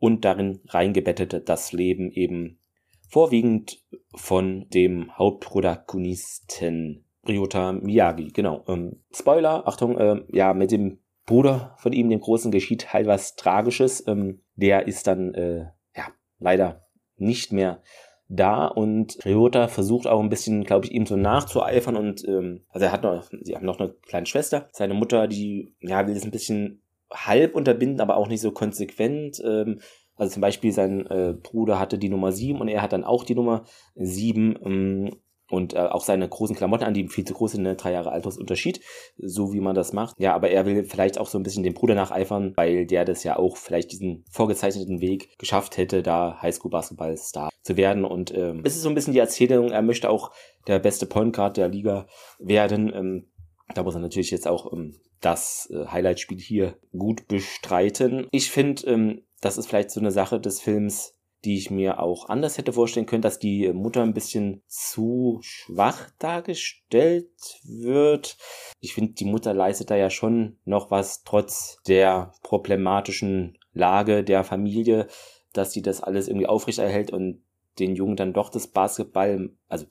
und 0.04 0.26
darin 0.26 0.60
reingebettet 0.68 1.48
das 1.48 1.72
Leben 1.72 2.12
eben 2.12 2.60
vorwiegend 3.08 3.82
von 4.14 4.68
dem 4.68 5.18
Hauptprotagonisten 5.18 7.06
Ryota 7.26 7.72
Miyagi, 7.72 8.28
genau. 8.34 8.66
Ähm, 8.68 9.02
Spoiler, 9.16 9.66
Achtung, 9.66 9.98
äh, 9.98 10.22
ja, 10.34 10.54
mit 10.54 10.72
dem 10.72 11.00
Bruder 11.26 11.78
von 11.78 11.94
ihm, 11.94 12.10
dem 12.10 12.20
Großen, 12.20 12.52
geschieht 12.52 12.92
halt 12.92 13.08
was 13.08 13.38
Tragisches. 13.38 14.06
Ähm, 14.06 14.42
der 14.56 14.88
ist 14.88 15.08
dann, 15.08 15.34
äh, 15.36 15.68
ja, 15.96 16.10
leider 16.38 16.86
nicht 17.16 17.54
mehr 17.54 17.82
da 18.28 18.68
und 18.68 19.26
Ryota 19.26 19.70
versucht 19.70 20.08
auch 20.08 20.20
ein 20.20 20.30
bisschen, 20.30 20.66
glaube 20.66 20.86
ich, 20.86 20.92
ihm 20.92 21.06
so 21.06 21.16
nachzueifern 21.16 21.96
und 21.96 22.28
ähm, 22.28 22.66
also 22.68 22.88
er 22.88 22.92
hat 22.92 23.04
noch, 23.04 23.24
sie 23.42 23.56
haben 23.56 23.66
noch 23.66 23.80
eine 23.80 23.94
kleine 24.06 24.26
Schwester. 24.26 24.68
Seine 24.74 24.96
Mutter, 24.96 25.30
die 25.30 25.74
ja 25.80 26.06
will 26.06 26.14
das 26.14 26.26
ein 26.26 26.32
bisschen 26.32 26.83
halb 27.14 27.56
unterbinden, 27.56 28.02
aber 28.02 28.18
auch 28.18 28.28
nicht 28.28 28.42
so 28.42 28.52
konsequent. 28.52 29.42
Ähm, 29.46 29.80
also 30.16 30.34
zum 30.34 30.42
Beispiel 30.42 30.72
sein 30.72 31.08
äh, 31.08 31.34
Bruder 31.34 31.80
hatte 31.80 31.98
die 31.98 32.10
Nummer 32.10 32.32
7 32.32 32.60
und 32.60 32.68
er 32.68 32.82
hat 32.82 32.94
dann 32.94 33.04
auch 33.04 33.24
die 33.24 33.36
Nummer 33.36 33.64
7. 33.96 34.60
Ähm, 34.64 35.10
und 35.50 35.74
äh, 35.74 35.80
auch 35.80 36.04
seine 36.04 36.28
großen 36.28 36.56
Klamotten 36.56 36.84
an, 36.84 36.96
die 36.96 37.08
viel 37.10 37.26
zu 37.26 37.34
groß 37.34 37.52
sind, 37.54 37.64
ne? 37.64 37.76
drei 37.76 37.92
Jahre 37.92 38.12
Altersunterschied, 38.12 38.82
so 39.18 39.54
wie 39.54 39.60
man 39.60 39.76
das 39.76 39.94
macht. 39.94 40.16
Ja, 40.18 40.34
aber 40.34 40.50
er 40.50 40.66
will 40.66 40.84
vielleicht 40.84 41.20
auch 41.20 41.28
so 41.28 41.38
ein 41.38 41.44
bisschen 41.44 41.64
dem 41.64 41.76
Bruder 41.76 41.94
nacheifern, 41.94 42.54
weil 42.56 42.88
der 42.88 43.06
das 43.06 43.24
ja 43.24 43.38
auch 43.38 43.58
vielleicht 43.58 43.92
diesen 43.92 44.26
vorgezeichneten 44.32 45.00
Weg 45.00 45.38
geschafft 45.38 45.78
hätte, 45.78 46.02
da 46.02 46.42
Highschool-Basketball-Star 46.42 47.50
zu 47.62 47.78
werden. 47.78 48.04
Und 48.04 48.36
ähm, 48.36 48.62
es 48.64 48.76
ist 48.76 48.82
so 48.82 48.90
ein 48.90 48.96
bisschen 48.96 49.14
die 49.14 49.20
Erzählung, 49.20 49.70
er 49.70 49.84
möchte 49.84 50.10
auch 50.10 50.32
der 50.68 50.80
beste 50.80 51.06
Point 51.06 51.36
Guard 51.36 51.58
der 51.58 51.68
Liga 51.68 52.08
werden. 52.40 52.92
Ähm, 52.94 53.32
da 53.76 53.84
muss 53.84 53.96
er 53.96 54.02
natürlich 54.02 54.32
jetzt 54.32 54.48
auch 54.48 54.74
ähm, 54.74 54.96
das 55.24 55.70
äh, 55.74 55.86
Highlight-Spiel 55.88 56.40
hier 56.40 56.78
gut 56.98 57.28
bestreiten. 57.28 58.28
Ich 58.32 58.52
finde, 58.52 58.86
ähm, 58.88 59.22
das 59.42 59.58
ist 59.58 59.68
vielleicht 59.68 59.92
so 59.92 60.00
eine 60.00 60.12
Sache 60.12 60.40
des 60.40 60.62
Films, 60.62 61.16
die 61.44 61.58
ich 61.58 61.70
mir 61.70 62.00
auch 62.00 62.30
anders 62.30 62.58
hätte 62.58 62.74
vorstellen 62.74 63.06
können, 63.06 63.22
dass 63.22 63.40
die 63.40 63.72
Mutter 63.74 64.02
ein 64.02 64.14
bisschen 64.14 64.62
zu 64.68 65.40
schwach 65.42 66.10
dargestellt 66.20 67.60
wird. 67.64 68.38
Ich 68.80 68.94
finde, 68.94 69.14
die 69.14 69.26
Mutter 69.26 69.54
leistet 69.54 69.92
da 69.92 69.96
ja 69.96 70.10
schon 70.10 70.58
noch 70.64 70.90
was, 70.90 71.24
trotz 71.24 71.78
der 71.88 72.34
problematischen 72.44 73.58
Lage 73.74 74.24
der 74.24 74.44
Familie, 74.44 75.08
dass 75.52 75.74
sie 75.74 75.82
das 75.82 76.02
alles 76.02 76.28
irgendwie 76.28 76.48
aufrechterhält 76.48 77.12
und 77.12 77.44
den 77.80 77.96
Jungen 77.96 78.16
dann 78.16 78.34
doch 78.34 78.50
das 78.50 78.68
Basketball, 78.68 79.50
also 79.68 79.86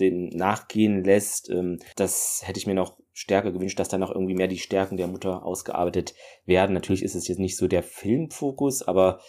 den 0.00 0.28
nachgehen 0.28 1.04
lässt. 1.04 1.50
Ähm, 1.50 1.78
das 1.96 2.42
hätte 2.44 2.58
ich 2.58 2.66
mir 2.66 2.74
noch 2.74 2.98
stärker 3.12 3.52
gewünscht, 3.52 3.78
dass 3.78 3.88
da 3.88 3.98
noch 3.98 4.10
irgendwie 4.10 4.34
mehr 4.34 4.48
die 4.48 4.58
Stärken 4.58 4.96
der 4.96 5.06
Mutter 5.06 5.44
ausgearbeitet 5.44 6.14
werden. 6.44 6.74
Natürlich 6.74 7.02
ist 7.02 7.14
es 7.14 7.28
jetzt 7.28 7.38
nicht 7.38 7.56
so 7.56 7.68
der 7.68 7.82
Filmfokus, 7.82 8.82
aber 8.82 9.20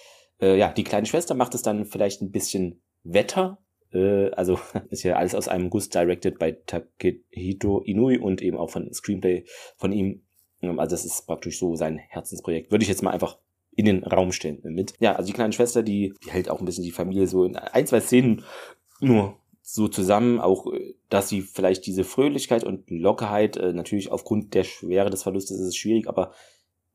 äh, 0.41 0.57
ja, 0.57 0.71
die 0.71 0.83
kleine 0.83 1.05
Schwester 1.05 1.35
macht 1.35 1.55
es 1.55 1.61
dann 1.61 1.85
vielleicht 1.85 2.21
ein 2.21 2.31
bisschen 2.31 2.81
wetter. 3.03 3.59
Äh, 3.93 4.31
also 4.31 4.59
ist 4.89 5.03
ja 5.03 5.15
alles 5.15 5.35
aus 5.35 5.47
einem 5.47 5.69
Guss 5.69 5.89
directed 5.89 6.39
bei 6.39 6.51
Takehito 6.51 7.81
Inui 7.81 8.17
und 8.17 8.41
eben 8.41 8.57
auch 8.57 8.71
von 8.71 8.91
Screenplay 8.91 9.45
von 9.77 9.91
ihm. 9.91 10.23
Ähm, 10.61 10.79
also 10.79 10.95
das 10.95 11.05
ist 11.05 11.27
praktisch 11.27 11.59
so 11.59 11.75
sein 11.75 11.97
Herzensprojekt. 11.97 12.71
Würde 12.71 12.83
ich 12.83 12.89
jetzt 12.89 13.03
mal 13.03 13.11
einfach 13.11 13.37
in 13.75 13.85
den 13.85 14.03
Raum 14.03 14.31
stellen 14.31 14.61
mit. 14.63 14.93
Ja, 14.99 15.15
also 15.15 15.27
die 15.27 15.33
kleine 15.33 15.53
Schwester, 15.53 15.83
die, 15.83 16.13
die 16.23 16.31
hält 16.31 16.49
auch 16.49 16.59
ein 16.59 16.65
bisschen 16.65 16.85
die 16.85 16.91
Familie 16.91 17.27
so 17.27 17.43
in 17.43 17.55
ein, 17.57 17.85
zwei 17.85 17.99
Szenen 17.99 18.43
nur 19.01 19.37
so 19.67 19.87
zusammen, 19.87 20.39
auch 20.39 20.71
äh, 20.71 20.95
dass 21.09 21.27
sie 21.27 21.41
vielleicht 21.41 21.85
diese 21.87 22.03
Fröhlichkeit 22.03 22.63
und 22.63 22.89
Lockerheit, 22.89 23.57
äh, 23.57 23.73
natürlich 23.73 24.11
aufgrund 24.11 24.53
der 24.53 24.63
Schwere 24.63 25.09
des 25.09 25.23
Verlustes 25.23 25.59
ist 25.59 25.67
es 25.67 25.75
schwierig, 25.75 26.07
aber 26.07 26.31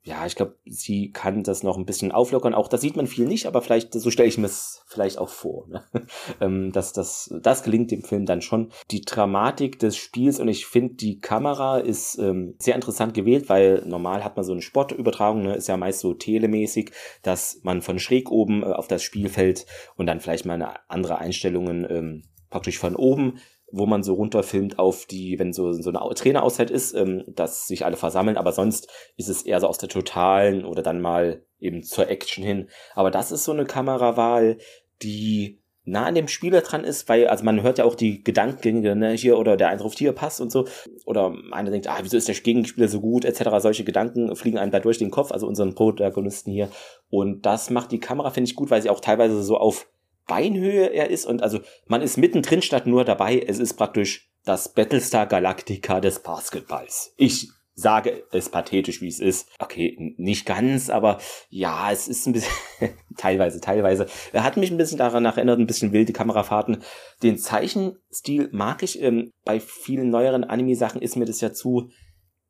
ja, 0.02 0.24
ich 0.24 0.34
glaube, 0.34 0.56
sie 0.64 1.12
kann 1.12 1.42
das 1.42 1.62
noch 1.62 1.76
ein 1.76 1.84
bisschen 1.84 2.10
auflockern. 2.10 2.54
Auch 2.54 2.68
das 2.68 2.80
sieht 2.80 2.96
man 2.96 3.06
viel 3.06 3.26
nicht, 3.26 3.44
aber 3.44 3.60
vielleicht, 3.60 3.92
so 3.92 4.10
stelle 4.10 4.30
ich 4.30 4.38
mir 4.38 4.46
es 4.46 4.82
vielleicht 4.86 5.18
auch 5.18 5.28
vor, 5.28 5.68
ne? 5.68 5.84
ähm, 6.40 6.72
dass 6.72 6.94
das, 6.94 7.30
das 7.42 7.62
gelingt 7.64 7.90
dem 7.90 8.02
Film 8.02 8.24
dann 8.24 8.40
schon. 8.40 8.72
Die 8.90 9.02
Dramatik 9.02 9.78
des 9.78 9.98
Spiels 9.98 10.40
und 10.40 10.48
ich 10.48 10.64
finde, 10.64 10.94
die 10.94 11.18
Kamera 11.18 11.78
ist 11.78 12.16
ähm, 12.18 12.54
sehr 12.58 12.76
interessant 12.76 13.12
gewählt, 13.12 13.50
weil 13.50 13.82
normal 13.84 14.24
hat 14.24 14.36
man 14.36 14.44
so 14.46 14.52
eine 14.52 14.62
Sportübertragung, 14.62 15.42
ne? 15.42 15.56
ist 15.56 15.68
ja 15.68 15.76
meist 15.76 16.00
so 16.00 16.14
telemäßig, 16.14 16.92
dass 17.22 17.60
man 17.62 17.82
von 17.82 17.98
schräg 17.98 18.30
oben 18.30 18.62
äh, 18.62 18.66
auf 18.66 18.88
das 18.88 19.02
Spielfeld 19.02 19.66
und 19.96 20.06
dann 20.06 20.20
vielleicht 20.20 20.46
mal 20.46 20.54
eine 20.54 20.88
andere 20.88 21.18
Einstellungen 21.18 21.86
ähm, 21.90 22.22
praktisch 22.50 22.78
von 22.78 22.96
oben 22.96 23.40
wo 23.72 23.86
man 23.86 24.02
so 24.02 24.14
runterfilmt 24.14 24.78
auf 24.78 25.06
die, 25.06 25.38
wenn 25.38 25.52
so, 25.52 25.72
so 25.72 25.90
eine 25.90 26.14
Trainerauszeit 26.14 26.70
ist, 26.70 26.94
ähm, 26.94 27.24
dass 27.28 27.66
sich 27.66 27.84
alle 27.84 27.96
versammeln, 27.96 28.36
aber 28.36 28.52
sonst 28.52 28.88
ist 29.16 29.28
es 29.28 29.42
eher 29.42 29.60
so 29.60 29.68
aus 29.68 29.78
der 29.78 29.88
totalen 29.88 30.64
oder 30.64 30.82
dann 30.82 31.00
mal 31.00 31.44
eben 31.58 31.82
zur 31.82 32.08
Action 32.08 32.44
hin. 32.44 32.68
Aber 32.94 33.10
das 33.10 33.32
ist 33.32 33.44
so 33.44 33.52
eine 33.52 33.66
Kamerawahl, 33.66 34.58
die 35.02 35.60
nah 35.84 36.04
an 36.04 36.14
dem 36.14 36.28
Spieler 36.28 36.60
dran 36.60 36.84
ist, 36.84 37.08
weil, 37.08 37.26
also 37.26 37.44
man 37.44 37.62
hört 37.62 37.78
ja 37.78 37.84
auch 37.84 37.94
die 37.94 38.22
Gedankengänge, 38.22 38.94
ne, 38.96 39.12
hier 39.12 39.38
oder 39.38 39.56
der 39.56 39.70
Eindruck 39.70 39.94
hier 39.94 40.12
passt 40.12 40.40
und 40.40 40.52
so. 40.52 40.66
Oder 41.06 41.34
einer 41.52 41.70
denkt, 41.70 41.88
ah, 41.88 41.98
wieso 42.02 42.16
ist 42.16 42.28
der 42.28 42.34
Gegenspieler 42.34 42.86
so 42.88 43.00
gut, 43.00 43.24
etc. 43.24 43.50
Solche 43.58 43.84
Gedanken 43.84 44.34
fliegen 44.36 44.58
einem 44.58 44.72
da 44.72 44.80
durch 44.80 44.98
den 44.98 45.10
Kopf, 45.10 45.32
also 45.32 45.46
unseren 45.46 45.74
Protagonisten 45.74 46.52
hier. 46.52 46.68
Und 47.08 47.46
das 47.46 47.70
macht 47.70 47.92
die 47.92 48.00
Kamera, 48.00 48.30
finde 48.30 48.48
ich, 48.48 48.56
gut, 48.56 48.70
weil 48.70 48.82
sie 48.82 48.90
auch 48.90 49.00
teilweise 49.00 49.42
so 49.42 49.56
auf 49.56 49.88
Beinhöhe 50.30 50.86
er 50.92 51.10
ist 51.10 51.26
und 51.26 51.42
also 51.42 51.58
man 51.86 52.02
ist 52.02 52.16
mittendrin 52.16 52.62
statt 52.62 52.86
nur 52.86 53.04
dabei. 53.04 53.40
Es 53.40 53.58
ist 53.58 53.74
praktisch 53.74 54.30
das 54.44 54.72
Battlestar 54.72 55.26
Galactica 55.26 56.00
des 56.00 56.20
Basketballs. 56.20 57.12
Ich 57.16 57.48
sage 57.74 58.22
es 58.30 58.48
pathetisch, 58.48 59.00
wie 59.00 59.08
es 59.08 59.18
ist. 59.18 59.48
Okay, 59.58 60.14
nicht 60.18 60.46
ganz, 60.46 60.88
aber 60.88 61.18
ja, 61.48 61.90
es 61.90 62.06
ist 62.06 62.28
ein 62.28 62.32
bisschen, 62.34 62.52
teilweise, 63.16 63.60
teilweise. 63.60 64.06
Er 64.32 64.44
hat 64.44 64.56
mich 64.56 64.70
ein 64.70 64.76
bisschen 64.76 64.98
daran 64.98 65.24
erinnert, 65.24 65.58
ein 65.58 65.66
bisschen 65.66 65.92
wilde 65.92 66.12
Kamerafahrten. 66.12 66.84
Den 67.24 67.36
Zeichenstil 67.36 68.50
mag 68.52 68.84
ich. 68.84 69.02
Ähm, 69.02 69.32
bei 69.44 69.58
vielen 69.58 70.10
neueren 70.10 70.44
Anime-Sachen 70.44 71.02
ist 71.02 71.16
mir 71.16 71.24
das 71.24 71.40
ja 71.40 71.52
zu 71.52 71.90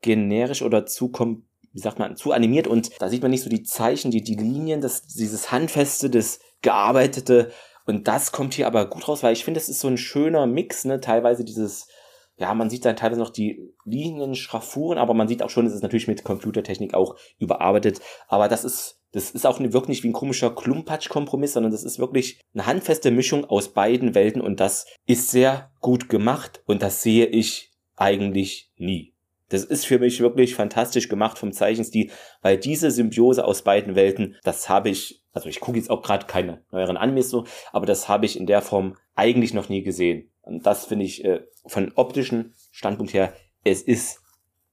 generisch 0.03 0.61
oder 0.61 0.85
zu 0.85 1.09
kom 1.09 1.47
wie 1.73 1.79
sagt 1.79 2.01
man, 2.01 2.17
zu 2.17 2.33
animiert 2.33 2.67
und 2.67 2.91
da 3.01 3.09
sieht 3.09 3.23
man 3.23 3.31
nicht 3.31 3.45
so 3.45 3.51
die 3.51 3.63
Zeichen, 3.63 4.11
die, 4.11 4.23
die 4.23 4.35
Linien, 4.35 4.81
das, 4.81 5.07
dieses 5.07 5.53
Handfeste, 5.53 6.11
das 6.11 6.41
Gearbeitete, 6.63 7.53
und 7.91 8.07
das 8.07 8.31
kommt 8.31 8.55
hier 8.55 8.69
aber 8.69 8.87
gut 8.87 9.09
raus, 9.09 9.23
weil 9.23 9.33
ich 9.33 9.45
finde, 9.45 9.59
es 9.59 9.69
ist 9.69 9.81
so 9.81 9.89
ein 9.89 9.99
schöner 9.99 10.47
Mix, 10.47 10.85
ne? 10.85 11.01
Teilweise 11.01 11.45
dieses, 11.45 11.89
ja, 12.37 12.55
man 12.55 12.71
sieht 12.71 12.85
dann 12.85 12.95
teilweise 12.97 13.21
noch 13.21 13.31
die 13.31 13.75
Linien, 13.85 14.37
Schraffuren, 14.37 14.97
aber 14.97 15.13
man 15.13 15.27
sieht 15.27 15.43
auch 15.43 15.51
schon, 15.51 15.67
es 15.67 15.75
ist 15.75 15.83
natürlich 15.83 16.07
mit 16.07 16.23
Computertechnik 16.23 16.95
auch 16.95 17.17
überarbeitet. 17.39 18.01
Aber 18.29 18.49
das 18.49 18.65
ist, 18.65 19.01
das 19.11 19.33
ist 19.33 19.45
auch 19.45 19.59
wirklich 19.59 19.89
nicht 19.89 20.05
wie 20.05 20.09
ein 20.09 20.15
komischer 20.15 20.55
Klumpatsch-Kompromiss, 20.55 21.55
sondern 21.55 21.73
das 21.73 21.83
ist 21.83 21.99
wirklich 21.99 22.41
eine 22.55 22.67
handfeste 22.67 23.11
Mischung 23.11 23.45
aus 23.45 23.73
beiden 23.73 24.15
Welten 24.15 24.41
und 24.41 24.61
das 24.61 24.87
ist 25.07 25.33
sehr 25.33 25.73
gut 25.81 26.09
gemacht 26.09 26.63
und 26.67 26.83
das 26.83 27.03
sehe 27.03 27.27
ich 27.27 27.73
eigentlich 27.97 28.71
nie. 28.77 29.10
Das 29.51 29.65
ist 29.65 29.85
für 29.85 29.99
mich 29.99 30.21
wirklich 30.21 30.55
fantastisch 30.55 31.09
gemacht 31.09 31.39
vom 31.39 31.53
Zeichenstil, 31.53 32.11
weil 32.41 32.57
diese 32.57 32.91
Symbiose 32.91 33.45
aus 33.45 33.63
beiden 33.63 33.95
Welten, 33.95 34.37
das 34.43 34.69
habe 34.69 34.89
ich, 34.89 35.23
also 35.33 35.49
ich 35.49 35.61
gucke 35.61 35.77
jetzt 35.77 35.91
auch 35.91 36.03
gerade 36.03 36.27
keine 36.27 36.65
neueren 36.71 36.97
Animes 36.97 37.29
so, 37.29 37.45
aber 37.73 37.85
das 37.85 38.09
habe 38.09 38.27
ich 38.27 38.39
in 38.39 38.47
der 38.47 38.63
Form 38.63 38.97
eigentlich 39.15 39.53
noch 39.53 39.69
nie 39.69 39.83
gesehen. 39.83 40.31
Und 40.41 40.65
das 40.67 40.87
finde 40.87 41.05
ich 41.05 41.25
äh, 41.25 41.43
von 41.67 41.93
optischen 41.95 42.55
Standpunkt 42.71 43.13
her, 43.13 43.35
es 43.63 43.83
ist 43.83 44.21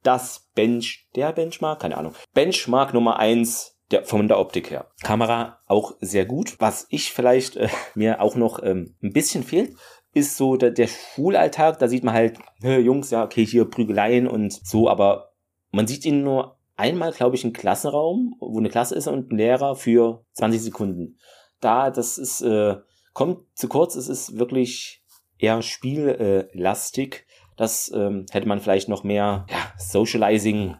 das 0.03 0.49
Bench, 0.55 1.09
der 1.15 1.33
Benchmark, 1.33 1.81
keine 1.81 1.97
Ahnung, 1.97 2.13
Benchmark 2.33 2.93
Nummer 2.93 3.19
eins 3.19 3.77
der, 3.91 4.03
von 4.03 4.27
der 4.27 4.39
Optik 4.39 4.69
her. 4.69 4.87
Kamera 5.01 5.59
auch 5.65 5.95
sehr 6.01 6.25
gut. 6.25 6.55
Was 6.59 6.87
ich 6.89 7.11
vielleicht 7.11 7.55
äh, 7.55 7.69
mir 7.95 8.21
auch 8.21 8.35
noch 8.35 8.61
ähm, 8.63 8.95
ein 9.01 9.13
bisschen 9.13 9.43
fehlt, 9.43 9.75
ist 10.17 10.37
so 10.37 10.55
der, 10.55 10.71
der 10.71 10.87
Schulalltag. 10.87 11.79
Da 11.79 11.87
sieht 11.87 12.03
man 12.03 12.13
halt, 12.13 12.37
Jungs, 12.61 13.11
ja, 13.11 13.23
okay, 13.23 13.45
hier 13.45 13.65
Prügeleien 13.65 14.27
und 14.27 14.53
so, 14.65 14.89
aber 14.89 15.31
man 15.71 15.87
sieht 15.87 16.05
ihn 16.05 16.23
nur 16.23 16.57
einmal, 16.75 17.11
glaube 17.11 17.35
ich, 17.35 17.43
im 17.43 17.53
Klassenraum, 17.53 18.35
wo 18.39 18.59
eine 18.59 18.69
Klasse 18.69 18.95
ist 18.95 19.07
und 19.07 19.31
ein 19.31 19.37
Lehrer 19.37 19.75
für 19.75 20.23
20 20.33 20.61
Sekunden. 20.61 21.17
Da, 21.59 21.89
das 21.89 22.17
ist, 22.17 22.41
äh, 22.41 22.77
kommt 23.13 23.39
zu 23.55 23.67
kurz, 23.67 23.95
es 23.95 24.07
ist 24.07 24.37
wirklich 24.37 25.03
eher 25.39 25.61
spiellastig. 25.61 27.25
Das 27.57 27.91
ähm, 27.93 28.27
hätte 28.29 28.47
man 28.47 28.59
vielleicht 28.59 28.89
noch 28.89 29.03
mehr, 29.03 29.47
ja, 29.49 29.73
Socializing, 29.77 30.75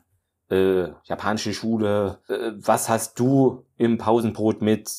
äh, 0.49 0.89
japanische 1.05 1.53
Schule, 1.53 2.21
äh, 2.29 2.51
was 2.55 2.89
hast 2.89 3.19
du 3.19 3.65
im 3.77 3.97
Pausenbrot 3.97 4.61
mit? 4.61 4.89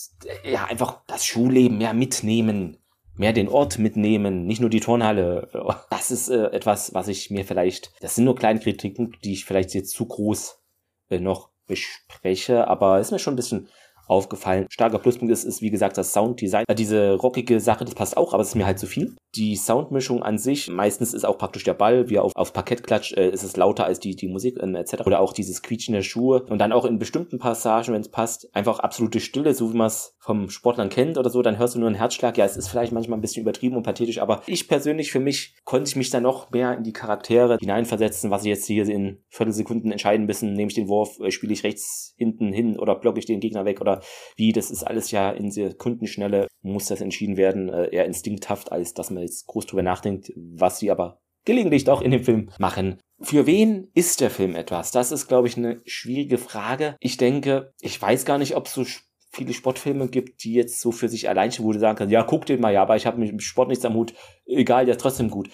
Ja, 0.44 0.64
einfach 0.64 1.00
das 1.06 1.24
Schulleben 1.24 1.78
mehr 1.78 1.94
mitnehmen 1.94 2.77
mehr 3.18 3.32
den 3.32 3.48
Ort 3.48 3.78
mitnehmen, 3.78 4.46
nicht 4.46 4.60
nur 4.60 4.70
die 4.70 4.80
Turnhalle. 4.80 5.48
Das 5.90 6.10
ist 6.10 6.28
äh, 6.28 6.46
etwas, 6.46 6.94
was 6.94 7.08
ich 7.08 7.30
mir 7.30 7.44
vielleicht, 7.44 7.92
das 8.00 8.14
sind 8.14 8.24
nur 8.24 8.36
kleine 8.36 8.60
Kritiken, 8.60 9.16
die 9.24 9.32
ich 9.32 9.44
vielleicht 9.44 9.74
jetzt 9.74 9.90
zu 9.90 10.06
groß 10.06 10.62
äh, 11.10 11.18
noch 11.18 11.50
bespreche, 11.66 12.66
aber 12.66 12.98
ist 12.98 13.10
mir 13.10 13.18
schon 13.18 13.34
ein 13.34 13.36
bisschen 13.36 13.68
aufgefallen. 14.08 14.66
Starker 14.70 14.98
Pluspunkt 14.98 15.32
ist, 15.32 15.44
ist 15.44 15.62
wie 15.62 15.70
gesagt 15.70 15.98
das 15.98 16.12
Sounddesign. 16.12 16.64
Diese 16.76 17.14
rockige 17.14 17.60
Sache, 17.60 17.84
das 17.84 17.94
passt 17.94 18.16
auch, 18.16 18.32
aber 18.34 18.42
es 18.42 18.50
ist 18.50 18.54
mir 18.54 18.66
halt 18.66 18.78
zu 18.78 18.86
viel. 18.86 19.14
Die 19.34 19.56
Soundmischung 19.56 20.22
an 20.22 20.38
sich, 20.38 20.68
meistens 20.68 21.14
ist 21.14 21.24
auch 21.24 21.38
praktisch 21.38 21.64
der 21.64 21.74
Ball, 21.74 22.08
wie 22.08 22.18
auf, 22.18 22.32
aufs 22.34 22.52
Parkett 22.52 22.82
klatscht, 22.82 23.16
äh, 23.16 23.30
ist 23.30 23.42
es 23.42 23.56
lauter 23.56 23.84
als 23.84 24.00
die, 24.00 24.16
die 24.16 24.28
Musik 24.28 24.58
äh, 24.58 24.78
etc. 24.78 25.06
Oder 25.06 25.20
auch 25.20 25.32
dieses 25.32 25.62
Quietschen 25.62 25.94
der 25.94 26.02
Schuhe. 26.02 26.44
Und 26.48 26.58
dann 26.58 26.72
auch 26.72 26.84
in 26.84 26.98
bestimmten 26.98 27.38
Passagen, 27.38 27.92
wenn 27.92 28.00
es 28.00 28.10
passt, 28.10 28.48
einfach 28.54 28.78
absolute 28.78 29.20
Stille, 29.20 29.54
so 29.54 29.72
wie 29.72 29.76
man 29.76 29.88
es 29.88 30.16
vom 30.18 30.48
Sportlern 30.50 30.88
kennt 30.88 31.18
oder 31.18 31.30
so, 31.30 31.42
dann 31.42 31.58
hörst 31.58 31.74
du 31.74 31.78
nur 31.78 31.88
einen 31.88 31.96
Herzschlag. 31.96 32.36
Ja, 32.38 32.44
es 32.44 32.56
ist 32.56 32.68
vielleicht 32.68 32.92
manchmal 32.92 33.18
ein 33.18 33.22
bisschen 33.22 33.42
übertrieben 33.42 33.76
und 33.76 33.82
pathetisch, 33.82 34.20
aber 34.20 34.42
ich 34.46 34.68
persönlich, 34.68 35.12
für 35.12 35.20
mich, 35.20 35.54
konnte 35.64 35.88
ich 35.88 35.96
mich 35.96 36.10
da 36.10 36.20
noch 36.20 36.50
mehr 36.50 36.76
in 36.76 36.82
die 36.82 36.92
Charaktere 36.92 37.58
hineinversetzen, 37.60 38.30
was 38.30 38.42
sie 38.42 38.50
jetzt 38.50 38.66
hier 38.66 38.88
in 38.88 39.18
Viertelsekunden 39.28 39.92
entscheiden 39.92 40.26
müssen. 40.26 40.52
Nehme 40.54 40.68
ich 40.68 40.74
den 40.74 40.88
Wurf, 40.88 41.20
äh, 41.20 41.30
spiele 41.30 41.52
ich 41.52 41.64
rechts 41.64 42.14
hinten 42.16 42.52
hin 42.52 42.78
oder 42.78 42.94
blocke 42.94 43.18
ich 43.18 43.26
den 43.26 43.40
Gegner 43.40 43.64
weg 43.64 43.80
oder 43.80 43.97
wie, 44.36 44.52
das 44.52 44.70
ist 44.70 44.84
alles 44.84 45.10
ja 45.10 45.30
in 45.30 45.50
Sekundenschnelle, 45.50 46.48
muss 46.62 46.86
das 46.86 47.00
entschieden 47.00 47.36
werden, 47.36 47.68
äh, 47.68 47.88
eher 47.94 48.04
instinkthaft, 48.04 48.72
als 48.72 48.94
dass 48.94 49.10
man 49.10 49.22
jetzt 49.22 49.46
groß 49.46 49.66
drüber 49.66 49.82
nachdenkt, 49.82 50.32
was 50.36 50.78
sie 50.78 50.90
aber 50.90 51.20
gelegentlich 51.44 51.84
doch 51.84 52.02
in 52.02 52.10
dem 52.10 52.24
Film 52.24 52.50
machen. 52.58 52.98
Für 53.20 53.46
wen 53.46 53.90
ist 53.94 54.20
der 54.20 54.30
Film 54.30 54.54
etwas? 54.54 54.92
Das 54.92 55.10
ist, 55.10 55.28
glaube 55.28 55.48
ich, 55.48 55.56
eine 55.56 55.80
schwierige 55.84 56.38
Frage. 56.38 56.96
Ich 57.00 57.16
denke, 57.16 57.72
ich 57.80 58.00
weiß 58.00 58.24
gar 58.24 58.38
nicht, 58.38 58.54
ob 58.54 58.66
es 58.66 58.74
so 58.74 58.84
viele 59.30 59.52
Sportfilme 59.52 60.08
gibt, 60.08 60.44
die 60.44 60.52
jetzt 60.52 60.80
so 60.80 60.92
für 60.92 61.08
sich 61.08 61.28
allein 61.28 61.50
stehen, 61.50 61.64
wo 61.64 61.72
du 61.72 61.78
sagen 61.78 61.98
kannst, 61.98 62.12
ja, 62.12 62.22
guck 62.22 62.46
den 62.46 62.60
mal, 62.60 62.72
ja, 62.72 62.82
aber 62.82 62.96
ich 62.96 63.06
habe 63.06 63.18
mit 63.18 63.42
Sport 63.42 63.68
nichts 63.68 63.84
am 63.84 63.94
Hut, 63.94 64.14
egal, 64.46 64.84
der 64.84 64.96
ist 64.96 65.00
trotzdem 65.00 65.30
gut. 65.30 65.50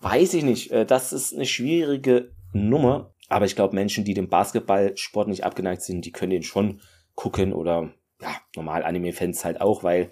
Weiß 0.00 0.34
ich 0.34 0.44
nicht. 0.44 0.70
Äh, 0.70 0.86
das 0.86 1.12
ist 1.12 1.34
eine 1.34 1.46
schwierige 1.46 2.32
Nummer. 2.52 3.14
Aber 3.28 3.44
ich 3.44 3.54
glaube, 3.54 3.76
Menschen, 3.76 4.04
die 4.04 4.14
dem 4.14 4.28
Basketballsport 4.28 5.28
nicht 5.28 5.44
abgeneigt 5.44 5.82
sind, 5.82 6.04
die 6.04 6.12
können 6.12 6.30
den 6.32 6.42
schon 6.42 6.80
gucken 7.20 7.52
oder 7.52 7.90
ja, 8.22 8.34
normal 8.56 8.82
Anime-Fans 8.82 9.44
halt 9.44 9.60
auch, 9.60 9.84
weil 9.84 10.10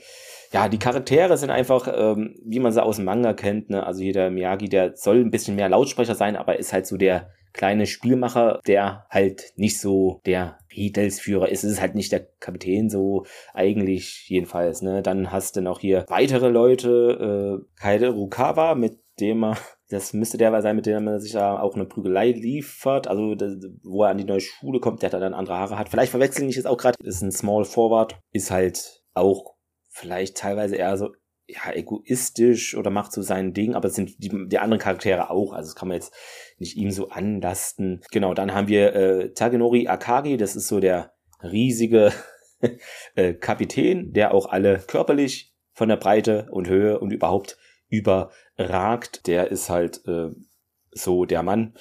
ja, 0.53 0.69
die 0.69 0.79
Charaktere 0.79 1.37
sind 1.37 1.51
einfach, 1.51 1.89
ähm, 1.95 2.37
wie 2.45 2.59
man 2.59 2.73
sie 2.73 2.83
aus 2.83 2.97
dem 2.97 3.07
Manga 3.07 3.33
kennt, 3.33 3.71
ne? 3.71 3.85
Also 3.87 4.03
hier 4.03 4.13
der 4.13 4.31
Miyagi, 4.31 4.69
der 4.69 4.97
soll 4.97 5.21
ein 5.21 5.31
bisschen 5.31 5.57
mehr 5.57 5.69
Lautsprecher 5.69 6.15
sein, 6.15 6.37
aber 6.37 6.59
ist 6.59 6.73
halt 6.73 6.87
so 6.87 6.97
der 6.97 7.31
kleine 7.55 7.87
Spielmacher, 7.87 8.61
der 8.67 9.07
halt 9.11 9.53
nicht 9.57 9.81
so 9.81 10.21
der 10.27 10.59
Rädelsführer 10.75 11.49
ist. 11.49 11.65
Es 11.65 11.73
ist 11.73 11.81
halt 11.81 11.95
nicht 11.95 12.13
der 12.13 12.27
Kapitän 12.41 12.89
so 12.91 13.25
eigentlich 13.55 14.27
jedenfalls, 14.29 14.83
ne? 14.83 15.03
Dann 15.03 15.33
hast 15.33 15.57
du 15.57 15.63
noch 15.63 15.81
hier 15.81 16.05
weitere 16.09 16.49
Leute, 16.49 17.61
äh, 17.63 17.81
Kaide 17.81 18.11
Rukawa, 18.11 18.75
mit 18.75 18.99
dem 19.19 19.45
er 19.45 19.57
das 19.89 20.13
müsste 20.13 20.37
der 20.37 20.61
sein, 20.61 20.77
mit 20.77 20.87
dem 20.87 21.07
er 21.07 21.21
sich 21.21 21.33
ja 21.33 21.61
auch 21.61 21.75
eine 21.75 21.87
Prügelei 21.87 22.33
liefert. 22.33 23.09
Also, 23.09 23.35
wo 23.83 24.05
er 24.05 24.11
an 24.11 24.19
die 24.19 24.25
neue 24.25 24.41
Schule 24.41 24.81
kommt, 24.81 25.03
der 25.03 25.11
dann 25.11 25.35
andere 25.35 25.57
Haare 25.57 25.79
hat. 25.79 25.89
Vielleicht 25.89 26.11
verwechseln 26.11 26.49
ich 26.49 26.57
jetzt 26.57 26.67
auch 26.67 26.77
gerade. 26.77 26.97
Ist 27.03 27.23
ein 27.23 27.33
Small 27.33 27.65
Forward. 27.65 28.19
Ist 28.33 28.51
halt 28.51 29.03
auch 29.15 29.55
vielleicht 29.89 30.37
teilweise 30.37 30.77
eher 30.77 30.97
so 30.97 31.11
ja, 31.49 31.73
egoistisch 31.73 32.77
oder 32.77 32.91
macht 32.91 33.13
so 33.13 33.23
sein 33.23 33.55
Ding, 33.55 33.75
aber 33.75 33.89
es 33.89 33.95
sind 33.95 34.23
die, 34.23 34.31
die 34.49 34.59
anderen 34.59 34.81
Charaktere 34.81 35.31
auch, 35.31 35.55
also 35.55 35.69
das 35.69 35.75
kann 35.75 35.89
man 35.89 35.97
jetzt 35.97 36.13
nicht 36.59 36.77
ihm 36.77 36.91
so 36.91 37.09
anlasten. 37.09 38.03
Genau, 38.11 38.35
dann 38.35 38.53
haben 38.53 38.69
wir 38.69 38.95
äh, 38.95 39.33
Tagenori 39.33 39.89
Akagi, 39.89 40.37
das 40.37 40.57
ist 40.57 40.69
so 40.69 40.79
der 40.79 41.15
riesige 41.43 42.13
äh, 43.15 43.33
Kapitän, 43.33 44.13
der 44.13 44.35
auch 44.35 44.47
alle 44.47 44.79
körperlich 44.79 45.55
von 45.73 45.89
der 45.89 45.97
Breite 45.97 46.49
und 46.51 46.69
Höhe 46.69 46.99
und 47.01 47.13
überhaupt 47.13 47.57
überragt. 47.89 49.27
Der 49.27 49.51
ist 49.51 49.71
halt 49.71 50.07
äh, 50.07 50.31
so 50.91 51.25
der 51.25 51.43
Mann 51.43 51.75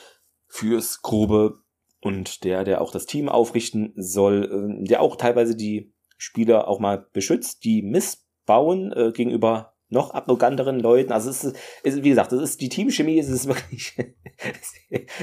fürs 0.48 1.02
Grobe 1.02 1.60
und 2.02 2.44
der, 2.44 2.64
der 2.64 2.82
auch 2.82 2.92
das 2.92 3.06
Team 3.06 3.30
aufrichten 3.30 3.94
soll, 3.96 4.80
äh, 4.82 4.86
der 4.86 5.02
auch 5.02 5.16
teilweise 5.16 5.56
die 5.56 5.94
Spieler 6.18 6.68
auch 6.68 6.80
mal 6.80 7.08
beschützt, 7.14 7.64
die 7.64 7.82
missbauen 7.82 8.92
äh, 8.92 9.12
gegenüber 9.12 9.74
noch 9.90 10.14
arroganteren 10.14 10.80
Leuten. 10.80 11.12
Also 11.12 11.30
es 11.30 11.44
ist, 11.44 11.58
ist, 11.84 12.04
wie 12.04 12.10
gesagt, 12.10 12.32
das 12.32 12.42
ist 12.42 12.62
die 12.62 12.70
Teamchemie, 12.70 13.20
es 13.20 13.30
ist 13.30 13.48
wirklich 13.48 13.96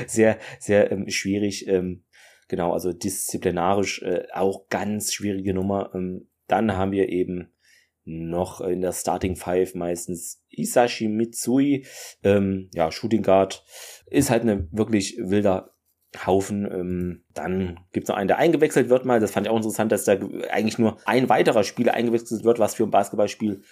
sehr, 0.06 0.38
sehr 0.58 0.90
ähm, 0.90 1.08
schwierig. 1.08 1.66
Ähm, 1.66 2.04
genau, 2.48 2.72
also 2.72 2.92
disziplinarisch 2.92 4.02
äh, 4.02 4.26
auch 4.32 4.68
ganz 4.68 5.12
schwierige 5.12 5.54
Nummer. 5.54 5.90
Ähm, 5.94 6.28
dann 6.46 6.76
haben 6.76 6.92
wir 6.92 7.08
eben 7.08 7.53
noch 8.04 8.60
in 8.60 8.80
der 8.80 8.92
Starting 8.92 9.36
Five 9.36 9.74
meistens 9.74 10.42
Isashi 10.50 11.08
Mitsui, 11.08 11.86
ähm, 12.22 12.68
ja, 12.74 12.90
Shooting 12.90 13.22
Guard, 13.22 13.64
ist 14.06 14.30
halt 14.30 14.42
eine 14.42 14.68
wirklich 14.72 15.16
wilder 15.18 15.74
Haufen. 16.26 16.70
Ähm, 16.70 17.24
dann 17.32 17.80
gibt 17.92 18.04
es 18.04 18.08
noch 18.08 18.16
einen, 18.16 18.28
der 18.28 18.38
eingewechselt 18.38 18.88
wird 18.88 19.04
mal. 19.04 19.20
Das 19.20 19.30
fand 19.30 19.46
ich 19.46 19.50
auch 19.50 19.56
interessant, 19.56 19.90
dass 19.90 20.04
da 20.04 20.12
eigentlich 20.50 20.78
nur 20.78 20.98
ein 21.06 21.28
weiterer 21.28 21.64
Spieler 21.64 21.94
eingewechselt 21.94 22.44
wird, 22.44 22.58
was 22.58 22.74
für 22.74 22.84
ein 22.84 22.90
Basketballspiel 22.90 23.62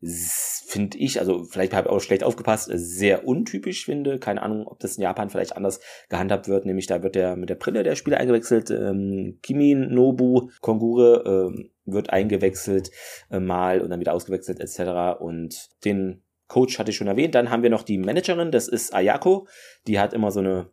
finde 0.00 0.96
ich, 0.98 1.18
also 1.18 1.44
vielleicht 1.44 1.74
habe 1.74 1.88
ich 1.88 1.92
auch 1.94 2.00
schlecht 2.00 2.22
aufgepasst, 2.22 2.70
sehr 2.72 3.26
untypisch 3.26 3.84
finde. 3.84 4.18
Keine 4.18 4.42
Ahnung, 4.42 4.66
ob 4.66 4.78
das 4.78 4.96
in 4.96 5.02
Japan 5.02 5.28
vielleicht 5.28 5.56
anders 5.56 5.80
gehandhabt 6.08 6.46
wird. 6.46 6.66
Nämlich 6.66 6.86
da 6.86 7.02
wird 7.02 7.16
der 7.16 7.36
mit 7.36 7.50
der 7.50 7.56
Brille 7.56 7.82
der 7.82 7.96
Spieler 7.96 8.18
eingewechselt. 8.18 8.70
Ähm, 8.70 9.38
Kimin 9.42 9.92
Nobu 9.92 10.50
Kongure 10.60 11.24
ähm, 11.26 11.70
wird 11.84 12.10
eingewechselt 12.10 12.90
äh, 13.30 13.40
mal 13.40 13.80
und 13.80 13.90
dann 13.90 14.00
wieder 14.00 14.14
ausgewechselt 14.14 14.60
etc. 14.60 15.20
Und 15.20 15.68
den 15.84 16.22
Coach 16.46 16.78
hatte 16.78 16.90
ich 16.90 16.96
schon 16.96 17.08
erwähnt. 17.08 17.34
Dann 17.34 17.50
haben 17.50 17.62
wir 17.62 17.70
noch 17.70 17.82
die 17.82 17.98
Managerin, 17.98 18.52
das 18.52 18.68
ist 18.68 18.94
Ayako. 18.94 19.48
Die 19.86 19.98
hat 19.98 20.12
immer 20.12 20.30
so 20.30 20.40
eine 20.40 20.70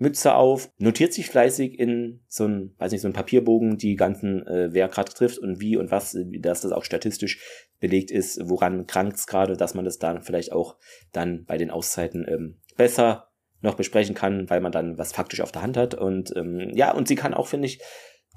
Mütze 0.00 0.34
auf, 0.34 0.72
notiert 0.78 1.12
sich 1.12 1.28
fleißig 1.28 1.78
in 1.78 2.24
so 2.26 2.46
ein, 2.46 2.74
weiß 2.78 2.90
nicht, 2.90 3.02
so 3.02 3.08
ein 3.08 3.12
Papierbogen 3.12 3.76
die 3.76 3.96
ganzen, 3.96 4.46
äh, 4.46 4.70
wer 4.72 4.88
gerade 4.88 5.12
trifft 5.12 5.38
und 5.38 5.60
wie 5.60 5.76
und 5.76 5.90
was, 5.90 6.16
dass 6.38 6.62
das 6.62 6.72
auch 6.72 6.84
statistisch 6.84 7.38
belegt 7.80 8.10
ist, 8.10 8.40
woran 8.48 8.86
krankt 8.86 9.16
es 9.16 9.26
gerade, 9.26 9.58
dass 9.58 9.74
man 9.74 9.84
das 9.84 9.98
dann 9.98 10.22
vielleicht 10.22 10.52
auch 10.52 10.76
dann 11.12 11.44
bei 11.44 11.58
den 11.58 11.70
Auszeiten 11.70 12.24
ähm, 12.26 12.60
besser 12.76 13.28
noch 13.60 13.74
besprechen 13.74 14.14
kann, 14.14 14.48
weil 14.48 14.62
man 14.62 14.72
dann 14.72 14.96
was 14.96 15.12
faktisch 15.12 15.42
auf 15.42 15.52
der 15.52 15.60
Hand 15.60 15.76
hat. 15.76 15.94
Und 15.94 16.34
ähm, 16.34 16.70
ja, 16.74 16.92
und 16.94 17.06
sie 17.06 17.14
kann 17.14 17.34
auch, 17.34 17.46
finde 17.46 17.66
ich, 17.66 17.82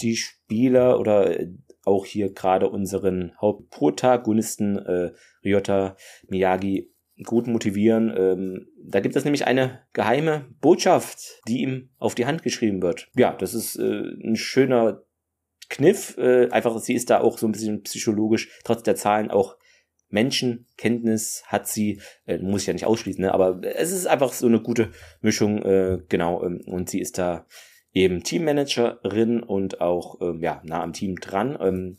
die 0.02 0.18
Spieler 0.18 1.00
oder 1.00 1.40
äh, 1.40 1.48
auch 1.86 2.06
hier 2.06 2.34
gerade 2.34 2.70
unseren 2.70 3.34
Hauptprotagonisten 3.40 4.78
äh, 4.80 5.12
Ryota 5.46 5.96
Miyagi 6.28 6.93
gut 7.24 7.48
motivieren. 7.48 8.14
Ähm, 8.16 8.68
da 8.84 9.00
gibt 9.00 9.16
es 9.16 9.24
nämlich 9.24 9.46
eine 9.46 9.82
geheime 9.94 10.48
Botschaft, 10.62 11.42
die 11.48 11.62
ihm 11.62 11.90
auf 11.98 12.16
die 12.16 12.26
Hand 12.26 12.44
geschrieben 12.44 12.82
wird. 12.82 13.10
Ja, 13.16 13.34
das 13.34 13.54
ist 13.54 13.76
äh, 13.78 14.02
ein 14.24 14.36
schöner 14.36 15.04
Kniff. 15.70 16.18
Äh, 16.18 16.50
einfach, 16.50 16.78
sie 16.80 16.94
ist 16.94 17.10
da 17.10 17.22
auch 17.22 17.38
so 17.38 17.48
ein 17.48 17.52
bisschen 17.52 17.84
psychologisch, 17.84 18.50
trotz 18.64 18.84
der 18.84 18.96
Zahlen 18.96 19.30
auch 19.30 19.58
Menschenkenntnis 20.10 21.44
hat 21.48 21.68
sie, 21.68 22.00
äh, 22.26 22.38
muss 22.38 22.62
ich 22.62 22.68
ja 22.68 22.74
nicht 22.74 22.86
ausschließen, 22.86 23.22
ne? 23.22 23.34
aber 23.34 23.62
es 23.64 23.92
ist 23.92 24.06
einfach 24.06 24.32
so 24.32 24.46
eine 24.46 24.62
gute 24.62 24.92
Mischung, 25.22 25.64
äh, 25.64 26.00
genau, 26.08 26.44
ähm, 26.44 26.62
und 26.68 26.88
sie 26.88 27.00
ist 27.00 27.18
da 27.18 27.48
eben 27.94 28.24
Teammanagerin 28.24 29.42
und 29.42 29.82
auch 29.82 30.22
ähm, 30.22 30.42
ja, 30.42 30.62
nah 30.66 30.84
am 30.84 30.94
Team 30.94 31.16
dran. 31.16 31.58
Ähm, 31.60 31.98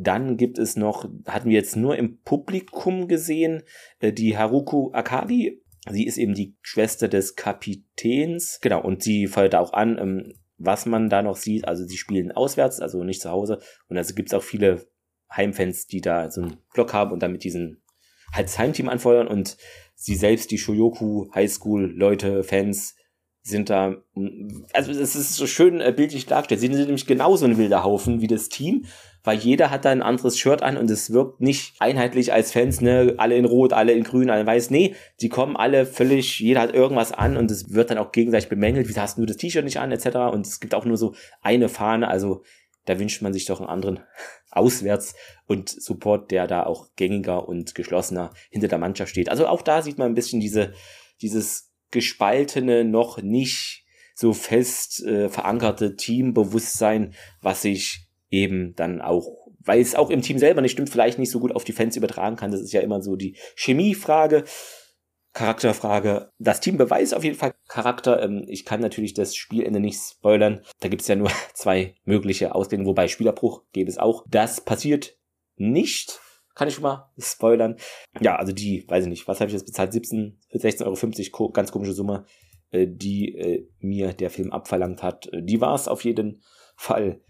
dann 0.00 0.36
gibt 0.36 0.58
es 0.58 0.76
noch, 0.76 1.08
hatten 1.26 1.48
wir 1.48 1.56
jetzt 1.56 1.76
nur 1.76 1.96
im 1.96 2.20
Publikum 2.22 3.08
gesehen, 3.08 3.62
äh, 3.98 4.12
die 4.12 4.38
Haruko 4.38 4.92
Akagi. 4.92 5.62
Sie 5.90 6.06
ist 6.06 6.18
eben 6.18 6.34
die 6.34 6.56
Schwester 6.62 7.08
des 7.08 7.34
Kapitäns. 7.34 8.60
Genau, 8.60 8.82
und 8.82 9.02
sie 9.02 9.26
feuert 9.26 9.54
auch 9.54 9.72
an, 9.72 9.98
ähm, 9.98 10.34
was 10.56 10.86
man 10.86 11.08
da 11.08 11.22
noch 11.22 11.36
sieht. 11.36 11.66
Also 11.66 11.84
sie 11.84 11.96
spielen 11.96 12.30
auswärts, 12.30 12.80
also 12.80 13.02
nicht 13.02 13.22
zu 13.22 13.30
Hause. 13.30 13.58
Und 13.88 13.96
also 13.96 14.14
gibt 14.14 14.28
es 14.28 14.34
auch 14.34 14.42
viele 14.42 14.86
Heimfans, 15.34 15.86
die 15.86 16.00
da 16.00 16.30
so 16.30 16.42
einen 16.42 16.58
Block 16.72 16.92
haben 16.92 17.12
und 17.12 17.22
damit 17.22 17.42
diesen 17.44 17.82
das 18.36 18.58
Heimteam 18.58 18.88
anfeuern 18.88 19.26
und 19.26 19.56
sie 19.94 20.14
selbst, 20.14 20.50
die 20.50 20.58
Shoyoku 20.58 21.30
High 21.34 21.50
School 21.50 21.92
Leute, 21.96 22.44
Fans, 22.44 22.94
sind 23.42 23.70
da, 23.70 23.96
also 24.72 24.92
es 24.92 25.16
ist 25.16 25.34
so 25.34 25.46
schön 25.46 25.80
äh, 25.80 25.92
bildlich 25.96 26.26
dargestellt. 26.26 26.60
Sie 26.60 26.66
sind 26.66 26.86
nämlich 26.86 27.06
genauso 27.06 27.46
ein 27.46 27.56
wilder 27.56 27.82
Haufen 27.82 28.20
wie 28.20 28.26
das 28.26 28.48
Team, 28.48 28.84
weil 29.28 29.40
jeder 29.40 29.70
hat 29.70 29.84
da 29.84 29.90
ein 29.90 30.00
anderes 30.00 30.38
Shirt 30.38 30.62
an 30.62 30.78
und 30.78 30.90
es 30.90 31.12
wirkt 31.12 31.42
nicht 31.42 31.74
einheitlich 31.80 32.32
als 32.32 32.50
Fans, 32.50 32.80
ne, 32.80 33.12
alle 33.18 33.36
in 33.36 33.44
Rot, 33.44 33.74
alle 33.74 33.92
in 33.92 34.02
Grün, 34.02 34.30
alle 34.30 34.40
in 34.40 34.46
Weiß. 34.46 34.70
Nee, 34.70 34.94
die 35.20 35.28
kommen 35.28 35.54
alle 35.54 35.84
völlig, 35.84 36.40
jeder 36.40 36.62
hat 36.62 36.72
irgendwas 36.72 37.12
an 37.12 37.36
und 37.36 37.50
es 37.50 37.74
wird 37.74 37.90
dann 37.90 37.98
auch 37.98 38.10
gegenseitig 38.10 38.48
bemängelt, 38.48 38.88
wie 38.88 38.98
hast 38.98 39.18
du 39.18 39.26
das 39.26 39.36
T-Shirt 39.36 39.66
nicht 39.66 39.80
an, 39.80 39.92
etc. 39.92 40.32
Und 40.32 40.46
es 40.46 40.60
gibt 40.60 40.74
auch 40.74 40.86
nur 40.86 40.96
so 40.96 41.14
eine 41.42 41.68
Fahne, 41.68 42.08
also 42.08 42.42
da 42.86 42.98
wünscht 42.98 43.20
man 43.20 43.34
sich 43.34 43.44
doch 43.44 43.60
einen 43.60 43.68
anderen 43.68 44.00
Auswärts 44.50 45.14
und 45.46 45.68
Support, 45.68 46.30
der 46.30 46.46
da 46.46 46.62
auch 46.62 46.86
gängiger 46.96 47.46
und 47.46 47.74
geschlossener 47.74 48.32
hinter 48.48 48.68
der 48.68 48.78
Mannschaft 48.78 49.10
steht. 49.10 49.28
Also 49.28 49.46
auch 49.46 49.60
da 49.60 49.82
sieht 49.82 49.98
man 49.98 50.10
ein 50.10 50.14
bisschen 50.14 50.40
diese, 50.40 50.72
dieses 51.20 51.70
gespaltene, 51.90 52.82
noch 52.82 53.20
nicht 53.20 53.84
so 54.14 54.32
fest 54.32 55.04
äh, 55.04 55.28
verankerte 55.28 55.96
Teambewusstsein, 55.96 57.12
was 57.42 57.60
sich 57.60 58.07
eben 58.30 58.74
dann 58.74 59.00
auch, 59.00 59.48
weil 59.60 59.80
es 59.80 59.94
auch 59.94 60.10
im 60.10 60.22
Team 60.22 60.38
selber 60.38 60.60
nicht 60.60 60.72
stimmt, 60.72 60.90
vielleicht 60.90 61.18
nicht 61.18 61.30
so 61.30 61.40
gut 61.40 61.54
auf 61.54 61.64
die 61.64 61.72
Fans 61.72 61.96
übertragen 61.96 62.36
kann. 62.36 62.50
Das 62.50 62.60
ist 62.60 62.72
ja 62.72 62.80
immer 62.80 63.02
so 63.02 63.16
die 63.16 63.36
Chemiefrage. 63.56 64.44
Charakterfrage. 65.34 66.32
Das 66.38 66.60
Team 66.60 66.78
beweist 66.78 67.14
auf 67.14 67.22
jeden 67.22 67.36
Fall 67.36 67.54
Charakter. 67.68 68.22
Ähm, 68.22 68.44
ich 68.48 68.64
kann 68.64 68.80
natürlich 68.80 69.14
das 69.14 69.36
Spielende 69.36 69.78
nicht 69.78 70.00
spoilern. 70.00 70.62
Da 70.80 70.88
gibt 70.88 71.02
es 71.02 71.08
ja 71.08 71.16
nur 71.16 71.30
zwei 71.54 71.94
mögliche 72.04 72.54
Ausgänge, 72.54 72.86
wobei 72.86 73.08
Spielerbruch 73.08 73.62
gäbe 73.72 73.90
es 73.90 73.98
auch. 73.98 74.24
Das 74.28 74.60
passiert 74.60 75.16
nicht. 75.56 76.20
Kann 76.54 76.66
ich 76.66 76.74
schon 76.74 76.82
mal 76.82 77.12
spoilern. 77.18 77.76
Ja, 78.20 78.36
also 78.36 78.52
die, 78.52 78.84
weiß 78.88 79.04
ich 79.04 79.10
nicht, 79.10 79.28
was 79.28 79.40
habe 79.40 79.48
ich 79.48 79.54
jetzt 79.54 79.66
bezahlt? 79.66 79.92
17 79.92 80.40
für 80.50 80.58
16,50 80.58 81.32
Euro, 81.34 81.52
ganz 81.52 81.70
komische 81.70 81.92
Summe, 81.92 82.24
äh, 82.70 82.88
die 82.88 83.36
äh, 83.36 83.68
mir 83.78 84.12
der 84.14 84.30
Film 84.30 84.50
abverlangt 84.50 85.04
hat. 85.04 85.32
Äh, 85.32 85.42
die 85.44 85.60
war 85.60 85.74
es 85.74 85.86
auf 85.86 86.04
jeden 86.04 86.42
Fall 86.74 87.20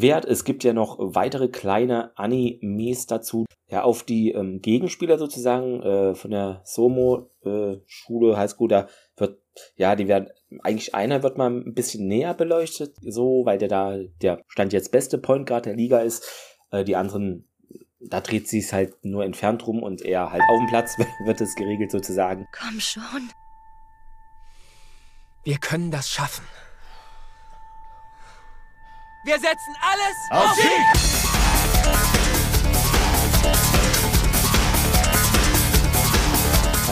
wert. 0.00 0.24
Es 0.24 0.44
gibt 0.44 0.64
ja 0.64 0.72
noch 0.72 0.96
weitere 0.98 1.48
kleine 1.48 2.16
Animes 2.16 3.06
dazu. 3.06 3.46
Ja, 3.68 3.82
auf 3.82 4.04
die 4.04 4.30
ähm, 4.30 4.62
Gegenspieler 4.62 5.18
sozusagen 5.18 5.82
äh, 5.82 6.14
von 6.14 6.30
der 6.30 6.62
Somo-Schule, 6.64 8.32
äh, 8.32 8.36
Highschool, 8.36 8.68
da 8.68 8.86
wird, 9.16 9.40
ja, 9.76 9.96
die 9.96 10.06
werden, 10.06 10.28
eigentlich 10.62 10.94
einer 10.94 11.22
wird 11.24 11.36
mal 11.36 11.50
ein 11.50 11.74
bisschen 11.74 12.06
näher 12.06 12.34
beleuchtet, 12.34 12.94
so, 13.02 13.44
weil 13.44 13.58
der 13.58 13.68
da, 13.68 13.98
der 14.22 14.42
Stand 14.46 14.72
jetzt 14.72 14.92
beste 14.92 15.18
Point 15.18 15.48
Guard 15.48 15.66
der 15.66 15.74
Liga 15.74 15.98
ist. 15.98 16.24
Äh, 16.70 16.84
die 16.84 16.94
anderen, 16.94 17.48
da 17.98 18.20
dreht 18.20 18.46
sie 18.46 18.60
es 18.60 18.72
halt 18.72 19.04
nur 19.04 19.24
entfernt 19.24 19.66
rum 19.66 19.82
und 19.82 20.02
eher 20.02 20.30
halt 20.30 20.42
auf 20.48 20.58
dem 20.58 20.68
Platz 20.68 20.96
wird 21.24 21.40
es 21.40 21.56
geregelt 21.56 21.90
sozusagen. 21.90 22.46
Komm 22.52 22.78
schon. 22.78 23.30
Wir 25.42 25.58
können 25.58 25.90
das 25.90 26.08
schaffen. 26.08 26.44
Wir 29.26 29.40
setzen 29.40 29.74
alles 29.82 30.16
auf, 30.30 30.50
auf 30.50 30.54
Sieg! 30.54 30.70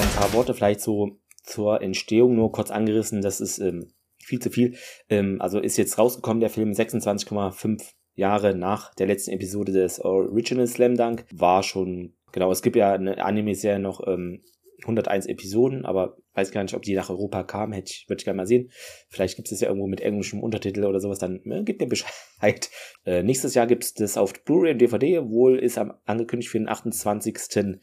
Ein 0.02 0.16
paar 0.16 0.32
Worte 0.32 0.54
vielleicht 0.54 0.80
so 0.80 1.20
zur 1.44 1.80
Entstehung, 1.80 2.34
nur 2.34 2.50
kurz 2.50 2.72
angerissen, 2.72 3.22
das 3.22 3.40
ist 3.40 3.60
ähm, 3.60 3.92
viel 4.18 4.40
zu 4.40 4.50
viel. 4.50 4.76
Ähm, 5.08 5.40
also 5.40 5.60
ist 5.60 5.76
jetzt 5.76 5.96
rausgekommen, 5.96 6.40
der 6.40 6.50
Film 6.50 6.72
26,5 6.72 7.92
Jahre 8.16 8.56
nach 8.56 8.92
der 8.96 9.06
letzten 9.06 9.30
Episode 9.30 9.70
des 9.70 10.00
Original 10.00 10.66
Slam 10.66 10.96
Dunk. 10.96 11.26
War 11.32 11.62
schon, 11.62 12.16
genau, 12.32 12.50
es 12.50 12.62
gibt 12.62 12.74
ja 12.74 12.94
eine 12.94 13.24
Anime-Serie 13.24 13.78
noch 13.78 14.04
ähm, 14.08 14.42
101 14.82 15.26
Episoden, 15.26 15.84
aber 15.84 16.16
weiß 16.34 16.50
gar 16.50 16.62
nicht, 16.62 16.74
ob 16.74 16.82
die 16.82 16.94
nach 16.94 17.10
Europa 17.10 17.42
kamen, 17.44 17.72
hätte 17.72 17.90
ich, 17.90 18.08
würde 18.08 18.20
ich 18.20 18.24
gerne 18.24 18.36
mal 18.36 18.46
sehen. 18.46 18.70
Vielleicht 19.08 19.36
gibt 19.36 19.50
es 19.50 19.60
ja 19.60 19.68
irgendwo 19.68 19.86
mit 19.86 20.00
englischem 20.00 20.42
Untertitel 20.42 20.84
oder 20.84 21.00
sowas, 21.00 21.18
dann 21.18 21.40
äh, 21.44 21.62
gebt 21.62 21.80
mir 21.80 21.88
Bescheid. 21.88 22.14
Äh, 23.06 23.22
nächstes 23.22 23.54
Jahr 23.54 23.66
gibt 23.66 23.84
es 23.84 23.92
das 23.92 24.16
auf 24.16 24.32
Blu-ray 24.44 24.72
und 24.72 24.78
DVD, 24.78 25.28
wohl 25.28 25.58
ist 25.58 25.76
am, 25.76 25.92
angekündigt 26.06 26.50
für 26.50 26.58
den 26.58 26.68
28. 26.68 27.38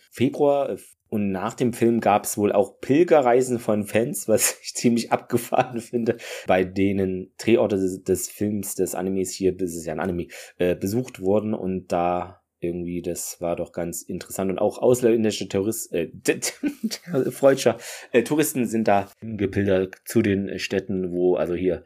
Februar. 0.09 0.77
Und 1.09 1.31
nach 1.31 1.53
dem 1.53 1.73
Film 1.73 1.99
gab 1.99 2.23
es 2.23 2.37
wohl 2.37 2.51
auch 2.53 2.79
Pilgerreisen 2.79 3.59
von 3.59 3.83
Fans, 3.83 4.27
was 4.29 4.57
ich 4.63 4.73
ziemlich 4.73 5.11
abgefahren 5.11 5.79
finde, 5.79 6.17
bei 6.47 6.63
denen 6.63 7.33
Drehorte 7.37 7.75
des, 7.75 8.03
des 8.03 8.29
Films, 8.29 8.75
des 8.75 8.95
Animes 8.95 9.31
hier, 9.33 9.55
das 9.55 9.75
ist 9.75 9.85
ja 9.85 9.93
ein 9.93 9.99
Anime, 9.99 10.27
äh, 10.57 10.75
besucht 10.75 11.19
wurden 11.19 11.53
und 11.53 11.91
da 11.91 12.40
irgendwie, 12.61 13.01
das 13.01 13.41
war 13.41 13.55
doch 13.55 13.71
ganz 13.71 14.01
interessant. 14.03 14.51
Und 14.51 14.59
auch 14.59 14.77
ausländische 14.77 15.47
Touristen, 15.47 15.95
äh, 15.95 16.11
freudscher 17.31 17.77
äh, 18.11 18.23
Touristen 18.23 18.65
sind 18.65 18.87
da 18.87 19.09
gepildert 19.21 19.95
zu 20.05 20.21
den 20.21 20.57
Städten, 20.59 21.11
wo, 21.11 21.35
also 21.35 21.55
hier, 21.55 21.83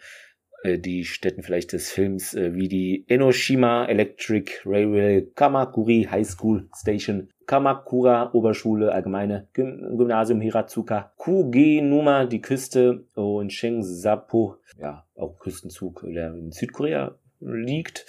äh, 0.64 0.80
die 0.80 1.06
Städten 1.06 1.44
vielleicht 1.44 1.74
des 1.74 1.92
Films, 1.92 2.34
äh, 2.34 2.54
wie 2.56 2.68
die 2.68 3.06
Enoshima 3.08 3.86
Electric 3.86 4.52
Railway, 4.66 5.28
Kamakuri 5.36 6.08
High 6.10 6.28
School 6.28 6.68
Station, 6.76 7.30
Kamakura 7.46 8.32
Oberschule, 8.34 8.92
allgemeine 8.92 9.48
Gymnasium 9.54 10.42
Hiratsuka, 10.42 11.14
Kugenuma, 11.18 12.26
die 12.26 12.42
Küste 12.42 13.06
und 13.14 13.54
Shengsapo, 13.54 14.58
ja, 14.80 15.06
auch 15.16 15.38
Küstenzug, 15.40 16.04
der 16.06 16.34
in 16.34 16.52
Südkorea 16.52 17.16
liegt 17.40 18.06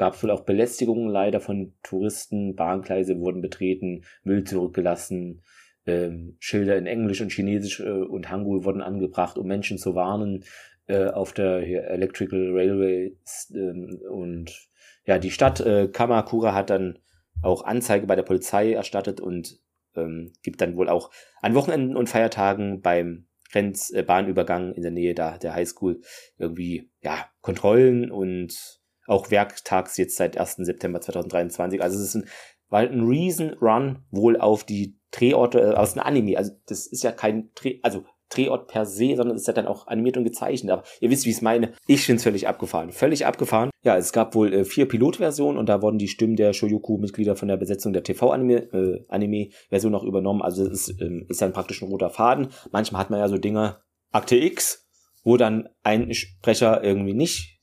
gab 0.00 0.14
es 0.14 0.22
wohl 0.22 0.30
auch 0.30 0.46
Belästigungen 0.46 1.10
leider 1.10 1.40
von 1.40 1.74
Touristen, 1.82 2.56
Bahngleise 2.56 3.20
wurden 3.20 3.42
betreten, 3.42 4.04
Müll 4.24 4.44
zurückgelassen, 4.44 5.42
ähm, 5.84 6.36
Schilder 6.38 6.78
in 6.78 6.86
Englisch 6.86 7.20
und 7.20 7.30
Chinesisch 7.30 7.80
äh, 7.80 7.90
und 7.90 8.30
Hangul 8.30 8.64
wurden 8.64 8.80
angebracht, 8.80 9.36
um 9.36 9.46
Menschen 9.46 9.76
zu 9.76 9.94
warnen 9.94 10.46
äh, 10.86 11.08
auf 11.08 11.34
der 11.34 11.60
hier, 11.60 11.84
Electrical 11.84 12.48
Railway 12.50 13.14
ähm, 13.54 14.00
und 14.10 14.70
ja, 15.04 15.18
die 15.18 15.30
Stadt 15.30 15.60
äh, 15.60 15.88
Kamakura 15.88 16.54
hat 16.54 16.70
dann 16.70 16.98
auch 17.42 17.62
Anzeige 17.66 18.06
bei 18.06 18.16
der 18.16 18.22
Polizei 18.22 18.72
erstattet 18.72 19.20
und 19.20 19.60
ähm, 19.96 20.32
gibt 20.42 20.62
dann 20.62 20.76
wohl 20.78 20.88
auch 20.88 21.10
an 21.42 21.54
Wochenenden 21.54 21.94
und 21.94 22.08
Feiertagen 22.08 22.80
beim 22.80 23.26
Grenzbahnübergang 23.52 24.72
in 24.72 24.80
der 24.80 24.92
Nähe 24.92 25.14
da 25.14 25.36
der 25.36 25.52
Highschool 25.52 26.00
irgendwie 26.38 26.90
ja 27.02 27.26
Kontrollen 27.42 28.10
und 28.10 28.79
auch 29.10 29.30
werktags 29.30 29.96
jetzt 29.96 30.16
seit 30.16 30.38
1. 30.38 30.56
September 30.56 31.00
2023. 31.00 31.82
Also 31.82 31.98
es 31.98 32.14
ist 32.14 32.14
ein, 32.14 32.28
war 32.68 32.80
ein 32.80 33.06
Reason 33.06 33.54
Run 33.60 34.04
wohl 34.10 34.38
auf 34.38 34.64
die 34.64 34.96
Drehorte 35.10 35.60
äh, 35.60 35.74
aus 35.74 35.96
einem 35.96 36.06
Anime. 36.06 36.38
Also 36.38 36.52
das 36.66 36.86
ist 36.86 37.02
ja 37.02 37.12
kein 37.12 37.50
Dreh, 37.54 37.80
also 37.82 38.04
Drehort 38.30 38.68
per 38.68 38.86
se, 38.86 39.16
sondern 39.16 39.34
es 39.34 39.42
ist 39.42 39.48
ja 39.48 39.52
dann 39.52 39.66
auch 39.66 39.88
animiert 39.88 40.16
und 40.16 40.22
gezeichnet. 40.22 40.70
Aber 40.70 40.84
ihr 41.00 41.10
wisst, 41.10 41.24
wie 41.24 41.30
ich 41.30 41.36
es 41.36 41.42
meine. 41.42 41.72
Ich 41.88 42.06
finde 42.06 42.18
es 42.18 42.22
völlig 42.22 42.46
abgefahren. 42.46 42.92
Völlig 42.92 43.26
abgefahren. 43.26 43.70
Ja, 43.82 43.96
es 43.96 44.12
gab 44.12 44.36
wohl 44.36 44.52
äh, 44.52 44.64
vier 44.64 44.86
Pilotversionen 44.86 45.58
und 45.58 45.68
da 45.68 45.82
wurden 45.82 45.98
die 45.98 46.06
Stimmen 46.06 46.36
der 46.36 46.52
Shoyoku-Mitglieder 46.52 47.34
von 47.34 47.48
der 47.48 47.56
Besetzung 47.56 47.92
der 47.92 48.04
TV-Anime-Version 48.04 48.94
äh, 48.94 49.04
Anime 49.08 49.50
noch 49.90 50.04
übernommen. 50.04 50.42
Also 50.42 50.64
es 50.64 50.88
ist, 50.88 51.00
ähm, 51.00 51.26
ist 51.28 51.42
dann 51.42 51.52
praktisch 51.52 51.82
ein 51.82 51.88
roter 51.88 52.10
Faden. 52.10 52.48
Manchmal 52.70 53.00
hat 53.00 53.10
man 53.10 53.18
ja 53.18 53.28
so 53.28 53.36
Dinge, 53.36 53.78
Akte 54.12 54.36
X, 54.36 54.88
wo 55.24 55.36
dann 55.36 55.68
ein 55.82 56.14
Sprecher 56.14 56.84
irgendwie 56.84 57.14
nicht 57.14 57.59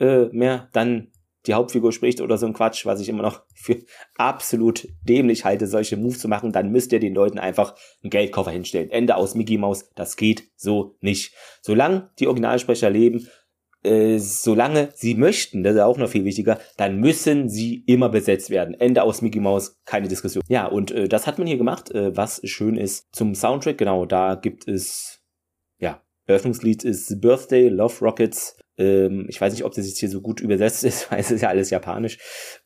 äh, 0.00 0.26
mehr 0.32 0.68
dann 0.72 1.12
die 1.46 1.54
Hauptfigur 1.54 1.92
spricht 1.92 2.20
oder 2.20 2.36
so 2.36 2.46
ein 2.46 2.52
Quatsch, 2.52 2.84
was 2.84 3.00
ich 3.00 3.08
immer 3.08 3.22
noch 3.22 3.42
für 3.54 3.78
absolut 4.16 4.88
dämlich 5.02 5.44
halte, 5.44 5.66
solche 5.66 5.96
Moves 5.96 6.18
zu 6.18 6.28
machen, 6.28 6.52
dann 6.52 6.70
müsst 6.70 6.92
ihr 6.92 7.00
den 7.00 7.14
Leuten 7.14 7.38
einfach 7.38 7.74
einen 8.02 8.10
Geldkoffer 8.10 8.50
hinstellen. 8.50 8.90
Ende 8.90 9.16
aus 9.16 9.34
Mickey 9.34 9.58
Mouse, 9.58 9.90
das 9.94 10.16
geht 10.16 10.50
so 10.56 10.96
nicht. 11.00 11.34
Solange 11.62 12.10
die 12.18 12.26
Originalsprecher 12.26 12.90
leben, 12.90 13.28
äh, 13.82 14.18
solange 14.18 14.90
sie 14.94 15.14
möchten, 15.14 15.62
das 15.62 15.74
ist 15.74 15.80
auch 15.80 15.96
noch 15.96 16.10
viel 16.10 16.26
wichtiger, 16.26 16.58
dann 16.76 16.98
müssen 16.98 17.48
sie 17.48 17.82
immer 17.86 18.10
besetzt 18.10 18.50
werden. 18.50 18.74
Ende 18.74 19.02
aus 19.02 19.22
Mickey 19.22 19.40
Mouse, 19.40 19.80
keine 19.86 20.08
Diskussion. 20.08 20.44
Ja, 20.48 20.66
und 20.66 20.90
äh, 20.90 21.08
das 21.08 21.26
hat 21.26 21.38
man 21.38 21.46
hier 21.46 21.56
gemacht, 21.56 21.90
äh, 21.92 22.14
was 22.14 22.42
schön 22.44 22.76
ist 22.76 23.06
zum 23.12 23.34
Soundtrack. 23.34 23.78
Genau, 23.78 24.04
da 24.04 24.34
gibt 24.34 24.68
es, 24.68 25.22
ja, 25.78 26.02
Eröffnungslied 26.26 26.84
ist 26.84 27.22
Birthday, 27.22 27.68
Love 27.68 28.04
Rockets, 28.04 28.58
ähm, 28.80 29.26
ich 29.28 29.40
weiß 29.40 29.52
nicht, 29.52 29.64
ob 29.64 29.74
das 29.74 29.86
jetzt 29.86 29.98
hier 29.98 30.08
so 30.08 30.20
gut 30.20 30.40
übersetzt 30.40 30.82
ist, 30.84 31.10
weil 31.10 31.20
es 31.20 31.30
ist 31.30 31.42
ja 31.42 31.48
alles 31.48 31.70
japanisch. 31.70 32.18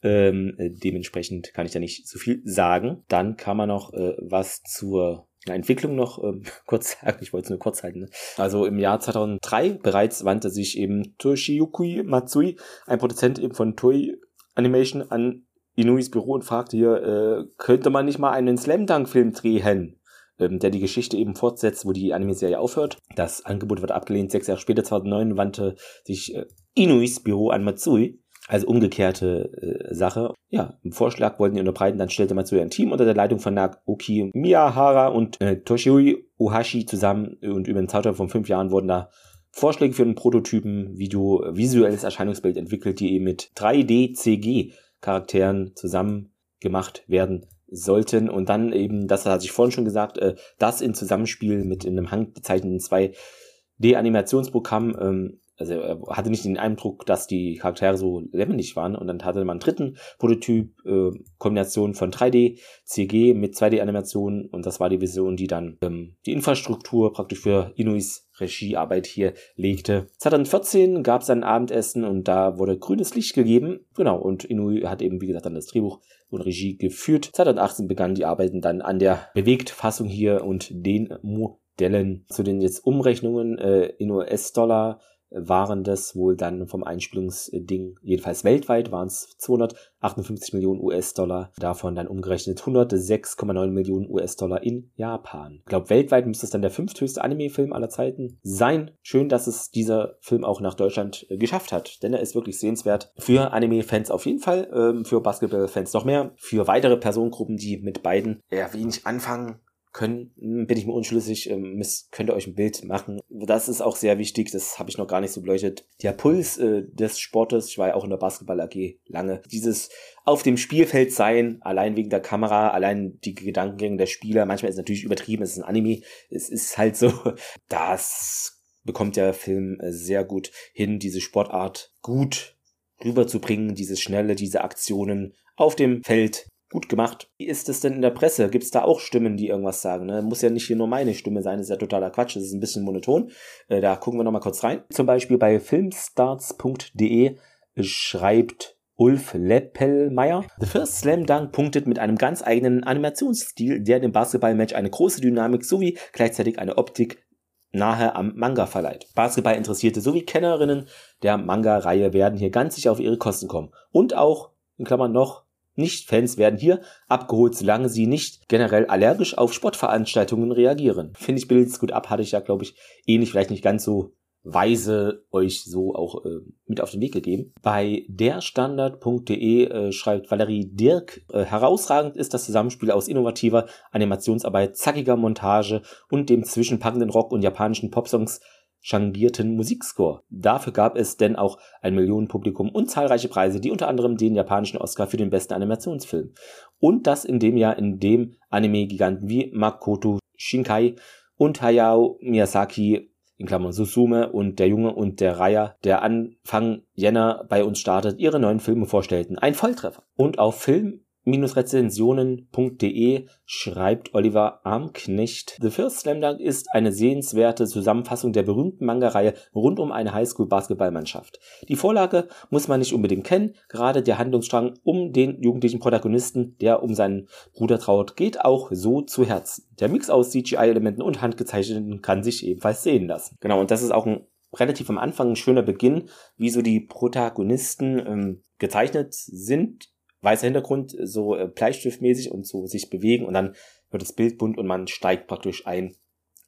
Ähm, 0.02 0.54
äh, 0.58 0.70
dementsprechend 0.70 1.52
kann 1.52 1.66
ich 1.66 1.72
da 1.72 1.80
nicht 1.80 2.08
so 2.08 2.18
viel 2.18 2.40
sagen. 2.44 3.02
Dann 3.08 3.36
kann 3.36 3.56
man 3.56 3.68
noch 3.68 3.92
äh, 3.92 4.14
was 4.20 4.62
zur 4.62 5.28
Entwicklung 5.46 5.96
noch 5.96 6.22
ähm, 6.22 6.44
kurz 6.66 6.96
sagen, 7.00 7.18
ich 7.20 7.32
wollte 7.32 7.46
es 7.46 7.50
nur 7.50 7.58
kurz 7.58 7.82
halten. 7.82 8.00
Ne? 8.00 8.08
Also 8.36 8.64
im 8.64 8.78
Jahr 8.78 9.00
2003 9.00 9.74
bereits 9.82 10.24
wandte 10.24 10.50
sich 10.50 10.78
eben 10.78 11.16
Toshiyuki 11.18 12.02
Matsui, 12.04 12.56
ein 12.86 12.98
Produzent 12.98 13.38
eben 13.38 13.54
von 13.54 13.76
Toei 13.76 14.14
Animation, 14.54 15.02
an 15.10 15.46
Inuis 15.74 16.10
Büro 16.10 16.34
und 16.34 16.44
fragte 16.44 16.76
hier, 16.76 17.02
äh, 17.02 17.44
könnte 17.58 17.90
man 17.90 18.06
nicht 18.06 18.20
mal 18.20 18.30
einen 18.30 18.56
Slam 18.56 18.86
Dunk 18.86 19.08
Film 19.08 19.32
drehen? 19.32 19.98
Ähm, 20.38 20.58
der 20.58 20.70
die 20.70 20.80
Geschichte 20.80 21.16
eben 21.16 21.34
fortsetzt, 21.34 21.86
wo 21.86 21.92
die 21.92 22.12
Anime-Serie 22.12 22.58
aufhört. 22.58 22.98
Das 23.14 23.44
Angebot 23.44 23.80
wird 23.80 23.92
abgelehnt. 23.92 24.32
Sechs 24.32 24.46
Jahre 24.46 24.60
später, 24.60 24.84
2009, 24.84 25.36
wandte 25.36 25.76
sich 26.04 26.34
äh, 26.34 26.46
Inuis 26.74 27.20
Büro 27.20 27.50
an 27.50 27.64
Matsui. 27.64 28.20
Also 28.46 28.66
umgekehrte 28.66 29.88
äh, 29.90 29.94
Sache. 29.94 30.34
Ja, 30.50 30.78
im 30.82 30.92
Vorschlag 30.92 31.38
wollten 31.38 31.54
die 31.54 31.60
unterbreiten, 31.60 31.96
dann 31.96 32.10
stellte 32.10 32.34
Matsui 32.34 32.60
ein 32.60 32.68
Team 32.68 32.92
unter 32.92 33.06
der 33.06 33.14
Leitung 33.14 33.38
von 33.38 33.54
Naoki 33.54 34.30
Miyahara 34.34 35.08
und 35.08 35.40
äh, 35.40 35.62
Toshiui 35.62 36.28
Ohashi 36.36 36.84
zusammen 36.84 37.38
und 37.40 37.68
über 37.68 37.80
den 37.80 37.88
Zeitraum 37.88 38.16
von 38.16 38.28
fünf 38.28 38.50
Jahren 38.50 38.70
wurden 38.70 38.88
da 38.88 39.08
Vorschläge 39.50 39.94
für 39.94 40.02
einen 40.02 40.14
Prototypen, 40.14 40.98
Video, 40.98 41.42
visuelles 41.52 42.04
Erscheinungsbild 42.04 42.58
entwickelt, 42.58 43.00
die 43.00 43.14
eben 43.14 43.24
mit 43.24 43.50
3D-CG-Charakteren 43.56 45.74
zusammen 45.74 46.34
gemacht 46.60 47.02
werden 47.06 47.46
sollten. 47.74 48.30
Und 48.30 48.48
dann 48.48 48.72
eben, 48.72 49.08
das 49.08 49.26
hatte 49.26 49.44
ich 49.44 49.52
vorhin 49.52 49.72
schon 49.72 49.84
gesagt, 49.84 50.16
äh, 50.18 50.36
das 50.58 50.80
in 50.80 50.94
Zusammenspiel 50.94 51.64
mit 51.64 51.84
in 51.84 51.98
einem 51.98 52.10
handgezeichneten 52.10 52.78
2D-Animationsprogramm, 52.78 54.96
ähm, 55.00 55.40
also 55.56 55.74
er 55.74 56.00
hatte 56.08 56.30
nicht 56.30 56.44
den 56.44 56.58
Eindruck, 56.58 57.06
dass 57.06 57.26
die 57.26 57.56
Charaktere 57.56 57.96
so 57.96 58.22
lebendig 58.32 58.76
waren 58.76 58.96
und 58.96 59.06
dann 59.06 59.22
hatte 59.24 59.40
man 59.40 59.54
einen 59.54 59.60
dritten 59.60 59.96
Prototyp, 60.18 60.74
äh, 60.84 61.10
Kombination 61.38 61.94
von 61.94 62.10
3D, 62.10 62.58
CG 62.84 63.34
mit 63.34 63.54
2D-Animationen 63.54 64.46
und 64.46 64.66
das 64.66 64.80
war 64.80 64.88
die 64.88 65.00
Vision, 65.00 65.36
die 65.36 65.46
dann 65.46 65.78
ähm, 65.82 66.16
die 66.26 66.32
Infrastruktur 66.32 67.12
praktisch 67.12 67.40
für 67.40 67.72
Inuis 67.76 68.24
Regiearbeit 68.40 69.06
hier 69.06 69.34
legte. 69.56 70.08
2014 70.18 71.02
gab 71.02 71.22
es 71.22 71.30
ein 71.30 71.44
Abendessen 71.44 72.04
und 72.04 72.26
da 72.26 72.58
wurde 72.58 72.78
grünes 72.78 73.14
Licht 73.14 73.34
gegeben. 73.34 73.86
Genau, 73.94 74.18
und 74.18 74.44
Inui 74.44 74.82
hat 74.82 75.02
eben, 75.02 75.20
wie 75.20 75.26
gesagt, 75.26 75.46
dann 75.46 75.54
das 75.54 75.66
Drehbuch 75.66 76.00
und 76.30 76.40
Regie 76.40 76.76
geführt. 76.76 77.30
2018 77.32 77.86
begannen 77.86 78.14
die 78.14 78.24
Arbeiten 78.24 78.60
dann 78.60 78.82
an 78.82 78.98
der 78.98 79.28
Bewegtfassung 79.34 80.08
hier 80.08 80.44
und 80.44 80.68
den 80.70 81.14
Modellen 81.22 82.26
zu 82.28 82.42
den 82.42 82.60
jetzt 82.60 82.84
Umrechnungen 82.84 83.58
äh, 83.58 83.86
in 83.98 84.10
US-Dollar 84.10 85.00
waren 85.34 85.84
das 85.84 86.16
wohl 86.16 86.36
dann 86.36 86.66
vom 86.66 86.84
Einspielungsding, 86.84 87.96
jedenfalls 88.02 88.44
weltweit 88.44 88.92
waren 88.92 89.08
es 89.08 89.36
258 89.38 90.54
Millionen 90.54 90.80
US-Dollar, 90.80 91.52
davon 91.58 91.94
dann 91.94 92.06
umgerechnet 92.06 92.60
106,9 92.60 93.66
Millionen 93.68 94.08
US-Dollar 94.08 94.62
in 94.62 94.90
Japan. 94.96 95.58
Ich 95.60 95.66
glaube, 95.66 95.90
weltweit 95.90 96.26
müsste 96.26 96.46
es 96.46 96.50
dann 96.50 96.62
der 96.62 96.70
fünfthöchste 96.70 97.22
Anime-Film 97.22 97.72
aller 97.72 97.88
Zeiten 97.88 98.38
sein. 98.42 98.92
Schön, 99.02 99.28
dass 99.28 99.46
es 99.46 99.70
dieser 99.70 100.16
Film 100.20 100.44
auch 100.44 100.60
nach 100.60 100.74
Deutschland 100.74 101.26
äh, 101.28 101.36
geschafft 101.36 101.72
hat, 101.72 102.02
denn 102.02 102.14
er 102.14 102.20
ist 102.20 102.34
wirklich 102.34 102.58
sehenswert. 102.58 103.12
Für 103.18 103.52
Anime-Fans 103.52 104.10
auf 104.10 104.26
jeden 104.26 104.40
Fall, 104.40 104.68
ähm, 104.72 105.04
für 105.04 105.20
Basketball-Fans 105.20 105.92
noch 105.92 106.04
mehr, 106.04 106.32
für 106.36 106.66
weitere 106.66 106.96
Personengruppen, 106.96 107.56
die 107.56 107.78
mit 107.78 108.02
beiden 108.02 108.40
eher 108.50 108.72
wenig 108.72 109.06
anfangen, 109.06 109.60
können, 109.94 110.32
bin 110.36 110.76
ich 110.76 110.86
mir 110.86 110.92
unschlüssig, 110.92 111.48
ähm, 111.48 111.80
könnt 112.10 112.28
ihr 112.28 112.34
euch 112.34 112.48
ein 112.48 112.56
Bild 112.56 112.84
machen. 112.84 113.20
Das 113.30 113.68
ist 113.68 113.80
auch 113.80 113.96
sehr 113.96 114.18
wichtig, 114.18 114.50
das 114.50 114.78
habe 114.78 114.90
ich 114.90 114.98
noch 114.98 115.06
gar 115.06 115.20
nicht 115.20 115.30
so 115.30 115.40
beleuchtet. 115.40 115.86
Der 116.02 116.12
Puls 116.12 116.58
äh, 116.58 116.82
des 116.92 117.20
Sportes, 117.20 117.68
ich 117.68 117.78
war 117.78 117.88
ja 117.88 117.94
auch 117.94 118.04
in 118.04 118.10
der 118.10 118.16
Basketball 118.18 118.60
AG 118.60 118.98
lange, 119.06 119.40
dieses 119.50 119.88
auf 120.24 120.42
dem 120.42 120.56
Spielfeld 120.56 121.12
sein, 121.12 121.58
allein 121.62 121.96
wegen 121.96 122.10
der 122.10 122.20
Kamera, 122.20 122.70
allein 122.70 123.20
die 123.24 123.34
Gedankengänge 123.34 123.96
der 123.96 124.06
Spieler, 124.06 124.44
manchmal 124.46 124.68
ist 124.68 124.74
es 124.74 124.80
natürlich 124.80 125.04
übertrieben, 125.04 125.44
es 125.44 125.52
ist 125.52 125.58
ein 125.58 125.64
Anime, 125.64 126.02
es 126.28 126.50
ist 126.50 126.76
halt 126.76 126.96
so, 126.96 127.12
das 127.68 128.60
bekommt 128.82 129.16
der 129.16 129.32
Film 129.32 129.78
äh, 129.80 129.92
sehr 129.92 130.24
gut 130.24 130.50
hin, 130.72 130.98
diese 130.98 131.20
Sportart 131.20 131.94
gut 132.02 132.56
rüberzubringen, 133.04 133.76
dieses 133.76 134.00
Schnelle, 134.00 134.34
diese 134.34 134.64
Aktionen 134.64 135.34
auf 135.56 135.76
dem 135.76 136.02
Feld 136.02 136.48
gut 136.74 136.88
gemacht. 136.88 137.30
Wie 137.38 137.46
ist 137.46 137.68
es 137.68 137.78
denn 137.78 137.92
in 137.92 138.02
der 138.02 138.10
Presse? 138.10 138.50
Gibt 138.50 138.64
es 138.64 138.72
da 138.72 138.82
auch 138.82 138.98
Stimmen, 138.98 139.36
die 139.36 139.46
irgendwas 139.46 139.80
sagen? 139.80 140.06
Ne? 140.06 140.22
Muss 140.22 140.42
ja 140.42 140.50
nicht 140.50 140.66
hier 140.66 140.74
nur 140.74 140.88
meine 140.88 141.14
Stimme 141.14 141.40
sein, 141.40 141.58
das 141.58 141.66
ist 141.66 141.70
ja 141.70 141.76
totaler 141.76 142.10
Quatsch, 142.10 142.34
das 142.34 142.42
ist 142.42 142.52
ein 142.52 142.58
bisschen 142.58 142.82
monoton. 142.84 143.30
Äh, 143.68 143.80
da 143.80 143.94
gucken 143.94 144.18
wir 144.18 144.24
nochmal 144.24 144.40
kurz 144.40 144.64
rein. 144.64 144.82
Zum 144.90 145.06
Beispiel 145.06 145.38
bei 145.38 145.60
filmstarts.de 145.60 147.36
schreibt 147.78 148.76
Ulf 148.96 149.34
Leppelmeier. 149.34 150.44
The 150.58 150.66
First 150.66 150.98
Slam 150.98 151.26
Dunk 151.26 151.52
punktet 151.52 151.86
mit 151.86 152.00
einem 152.00 152.16
ganz 152.16 152.42
eigenen 152.42 152.82
Animationsstil, 152.82 153.80
der 153.80 154.00
dem 154.00 154.10
Basketballmatch 154.10 154.74
eine 154.74 154.90
große 154.90 155.20
Dynamik 155.20 155.64
sowie 155.64 155.96
gleichzeitig 156.12 156.58
eine 156.58 156.76
Optik 156.76 157.24
nahe 157.70 158.16
am 158.16 158.32
Manga 158.34 158.66
verleiht. 158.66 159.06
Basketballinteressierte 159.14 160.00
sowie 160.00 160.22
Kennerinnen 160.22 160.88
der 161.22 161.38
Manga-Reihe 161.38 162.12
werden 162.12 162.36
hier 162.36 162.50
ganz 162.50 162.74
sicher 162.74 162.90
auf 162.90 162.98
ihre 162.98 163.18
Kosten 163.18 163.46
kommen. 163.46 163.72
Und 163.92 164.16
auch, 164.16 164.50
in 164.76 164.84
Klammern 164.84 165.12
noch, 165.12 165.43
nicht-Fans 165.76 166.38
werden 166.38 166.58
hier 166.58 166.80
abgeholt, 167.08 167.54
solange 167.54 167.88
sie 167.88 168.06
nicht 168.06 168.48
generell 168.48 168.86
allergisch 168.86 169.36
auf 169.36 169.52
Sportveranstaltungen 169.52 170.52
reagieren. 170.52 171.12
Finde 171.16 171.40
ich, 171.40 171.48
bildet 171.48 171.68
es 171.68 171.78
gut 171.78 171.92
ab, 171.92 172.10
hatte 172.10 172.22
ich 172.22 172.32
ja, 172.32 172.40
glaube 172.40 172.64
ich, 172.64 172.74
ähnlich, 173.06 173.30
vielleicht 173.30 173.50
nicht 173.50 173.64
ganz 173.64 173.84
so 173.84 174.14
weise 174.44 175.24
euch 175.32 175.64
so 175.64 175.94
auch 175.94 176.24
äh, 176.24 176.40
mit 176.66 176.80
auf 176.80 176.90
den 176.90 177.00
Weg 177.00 177.12
gegeben. 177.12 177.52
Bei 177.62 178.04
derstandard.de 178.08 179.64
äh, 179.64 179.92
schreibt 179.92 180.30
Valerie 180.30 180.66
Dirk, 180.70 181.22
äh, 181.32 181.44
herausragend 181.44 182.16
ist 182.16 182.34
das 182.34 182.44
Zusammenspiel 182.44 182.90
aus 182.90 183.08
innovativer 183.08 183.66
Animationsarbeit, 183.90 184.76
zackiger 184.76 185.16
Montage 185.16 185.80
und 186.10 186.28
dem 186.28 186.44
zwischenpackenden 186.44 187.10
Rock 187.10 187.32
und 187.32 187.42
japanischen 187.42 187.90
Popsongs 187.90 188.40
changierten 188.84 189.56
Musikscore. 189.56 190.22
Dafür 190.28 190.72
gab 190.72 190.96
es 190.96 191.16
denn 191.16 191.36
auch 191.36 191.58
ein 191.80 191.94
Millionenpublikum 191.94 192.68
und 192.68 192.90
zahlreiche 192.90 193.28
Preise, 193.28 193.58
die 193.58 193.70
unter 193.70 193.88
anderem 193.88 194.16
den 194.16 194.34
japanischen 194.34 194.76
Oscar 194.76 195.06
für 195.06 195.16
den 195.16 195.30
besten 195.30 195.54
Animationsfilm. 195.54 196.34
Und 196.78 197.06
das 197.06 197.24
in 197.24 197.38
dem 197.38 197.56
Jahr, 197.56 197.78
in 197.78 197.98
dem 197.98 198.34
Anime-Giganten 198.50 199.28
wie 199.28 199.50
Makoto 199.54 200.18
Shinkai 200.36 200.96
und 201.36 201.62
Hayao 201.62 202.18
Miyazaki 202.20 203.10
in 203.36 203.46
Klammern 203.46 203.72
Susume 203.72 204.30
und 204.30 204.58
der 204.58 204.68
Junge 204.68 204.94
und 204.94 205.20
der 205.20 205.38
Reiher, 205.38 205.76
der 205.82 206.02
Anfang 206.02 206.82
Jänner 206.92 207.46
bei 207.48 207.64
uns 207.64 207.78
startet, 207.78 208.20
ihre 208.20 208.38
neuen 208.38 208.60
Filme 208.60 208.86
vorstellten. 208.86 209.38
Ein 209.38 209.54
Volltreffer. 209.54 210.04
Und 210.14 210.38
auf 210.38 210.60
Film 210.60 211.03
rezensionen.de 211.26 213.26
schreibt 213.46 214.14
Oliver 214.14 214.60
Armknecht. 214.64 215.58
The 215.60 215.70
First 215.70 216.00
Slam 216.00 216.20
Dunk 216.20 216.40
ist 216.40 216.68
eine 216.72 216.92
sehenswerte 216.92 217.66
Zusammenfassung 217.66 218.32
der 218.32 218.42
berühmten 218.42 218.84
Manga-Reihe 218.84 219.34
rund 219.54 219.80
um 219.80 219.92
eine 219.92 220.12
Highschool-Basketballmannschaft. 220.12 221.38
Die 221.68 221.76
Vorlage 221.76 222.28
muss 222.50 222.68
man 222.68 222.80
nicht 222.80 222.92
unbedingt 222.92 223.24
kennen, 223.24 223.54
gerade 223.68 224.02
der 224.02 224.18
Handlungsstrang 224.18 224.74
um 224.82 225.12
den 225.12 225.42
jugendlichen 225.42 225.80
Protagonisten, 225.80 226.56
der 226.58 226.82
um 226.82 226.94
seinen 226.94 227.28
Bruder 227.54 227.78
traut, 227.78 228.16
geht 228.16 228.40
auch 228.40 228.70
so 228.72 229.02
zu 229.02 229.24
Herzen. 229.24 229.64
Der 229.80 229.88
Mix 229.88 230.10
aus 230.10 230.30
CGI-Elementen 230.30 231.02
und 231.02 231.22
handgezeichneten 231.22 232.02
kann 232.02 232.22
sich 232.22 232.46
ebenfalls 232.46 232.82
sehen 232.82 233.08
lassen. 233.08 233.36
Genau, 233.40 233.60
und 233.60 233.70
das 233.70 233.82
ist 233.82 233.92
auch 233.92 234.06
ein 234.06 234.26
relativ 234.54 234.90
am 234.90 234.98
Anfang 234.98 235.30
ein 235.30 235.36
schöner 235.36 235.62
Beginn, 235.62 236.08
wie 236.36 236.50
so 236.50 236.62
die 236.62 236.80
Protagonisten 236.80 237.98
ähm, 237.98 238.42
gezeichnet 238.58 239.14
sind 239.14 239.93
weißer 240.24 240.46
Hintergrund, 240.46 240.96
so 241.00 241.36
äh, 241.36 241.46
Bleistiftmäßig 241.46 242.30
und 242.30 242.46
so 242.46 242.66
sich 242.66 242.90
bewegen 242.90 243.26
und 243.26 243.34
dann 243.34 243.54
wird 243.90 244.02
das 244.02 244.12
Bild 244.12 244.38
bunt 244.38 244.58
und 244.58 244.66
man 244.66 244.88
steigt 244.88 245.28
praktisch 245.28 245.66
ein 245.66 245.96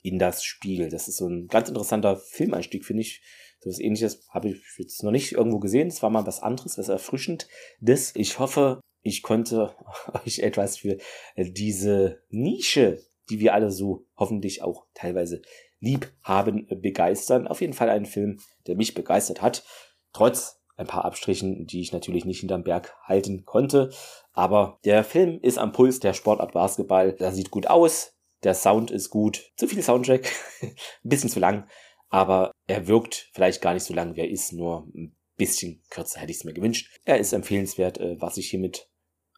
in 0.02 0.18
das 0.18 0.44
Spiel. 0.44 0.88
Das 0.88 1.08
ist 1.08 1.16
so 1.16 1.28
ein 1.28 1.48
ganz 1.48 1.68
interessanter 1.68 2.16
Filmeinstieg, 2.16 2.84
finde 2.84 3.02
ich. 3.02 3.22
So 3.60 3.70
was 3.70 3.80
ähnliches 3.80 4.26
habe 4.30 4.50
ich 4.50 4.62
jetzt 4.78 5.02
noch 5.02 5.10
nicht 5.10 5.32
irgendwo 5.32 5.58
gesehen. 5.58 5.88
Das 5.88 6.02
war 6.02 6.10
mal 6.10 6.26
was 6.26 6.42
anderes, 6.42 6.78
was 6.78 6.88
erfrischend. 6.88 7.48
Das, 7.80 8.14
ich 8.14 8.38
hoffe, 8.38 8.80
ich 9.02 9.22
konnte 9.22 9.74
euch 10.24 10.40
etwas 10.40 10.78
für 10.78 10.98
äh, 11.34 11.50
diese 11.50 12.22
Nische, 12.28 13.02
die 13.30 13.40
wir 13.40 13.54
alle 13.54 13.70
so 13.70 14.06
hoffentlich 14.16 14.62
auch 14.62 14.86
teilweise 14.94 15.42
lieb 15.80 16.12
haben, 16.22 16.66
begeistern. 16.68 17.46
Auf 17.46 17.60
jeden 17.60 17.72
Fall 17.72 17.90
ein 17.90 18.06
Film, 18.06 18.38
der 18.66 18.76
mich 18.76 18.94
begeistert 18.94 19.42
hat. 19.42 19.64
Trotz 20.12 20.60
ein 20.76 20.86
paar 20.86 21.04
Abstrichen, 21.04 21.66
die 21.66 21.80
ich 21.80 21.92
natürlich 21.92 22.24
nicht 22.24 22.40
hinterm 22.40 22.62
Berg 22.62 22.94
halten 23.02 23.44
konnte. 23.44 23.90
Aber 24.32 24.78
der 24.84 25.04
Film 25.04 25.40
ist 25.40 25.58
am 25.58 25.72
Puls 25.72 26.00
der 26.00 26.12
Sportart 26.12 26.52
Basketball. 26.52 27.12
Der 27.12 27.32
sieht 27.32 27.50
gut 27.50 27.66
aus. 27.66 28.14
Der 28.42 28.54
Sound 28.54 28.90
ist 28.90 29.10
gut. 29.10 29.52
Zu 29.56 29.66
viel 29.66 29.82
Soundtrack. 29.82 30.30
ein 30.62 30.74
bisschen 31.02 31.30
zu 31.30 31.40
lang. 31.40 31.66
Aber 32.08 32.52
er 32.66 32.86
wirkt 32.86 33.30
vielleicht 33.32 33.62
gar 33.62 33.74
nicht 33.74 33.84
so 33.84 33.94
lang, 33.94 34.14
wie 34.16 34.20
er 34.20 34.30
ist. 34.30 34.52
Nur 34.52 34.86
ein 34.94 35.16
bisschen 35.36 35.82
kürzer 35.90 36.20
hätte 36.20 36.30
ich 36.30 36.38
es 36.38 36.44
mir 36.44 36.52
gewünscht. 36.52 37.00
Er 37.04 37.18
ist 37.18 37.32
empfehlenswert, 37.32 37.98
äh, 37.98 38.20
was 38.20 38.36
ich 38.36 38.50
hiermit 38.50 38.90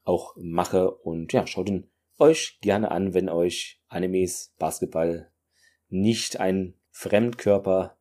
auch 0.05 0.35
mache. 0.37 0.91
Und 0.91 1.33
ja, 1.33 1.47
schaut 1.47 1.69
ihn 1.69 1.91
euch 2.19 2.59
gerne 2.61 2.91
an, 2.91 3.15
wenn 3.15 3.29
euch 3.29 3.81
Animes, 3.89 4.55
Basketball 4.59 5.31
nicht 5.89 6.41
ein 6.41 6.75
Fremdkörper 6.91 7.97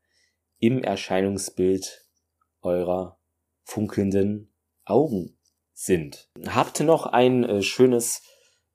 im 0.60 0.84
Erscheinungsbild 0.84 2.08
eurer 2.62 3.17
funkelnden 3.68 4.50
Augen 4.86 5.38
sind. 5.74 6.30
Habt 6.48 6.80
noch 6.80 7.06
ein 7.06 7.44
äh, 7.44 7.62
schönes 7.62 8.24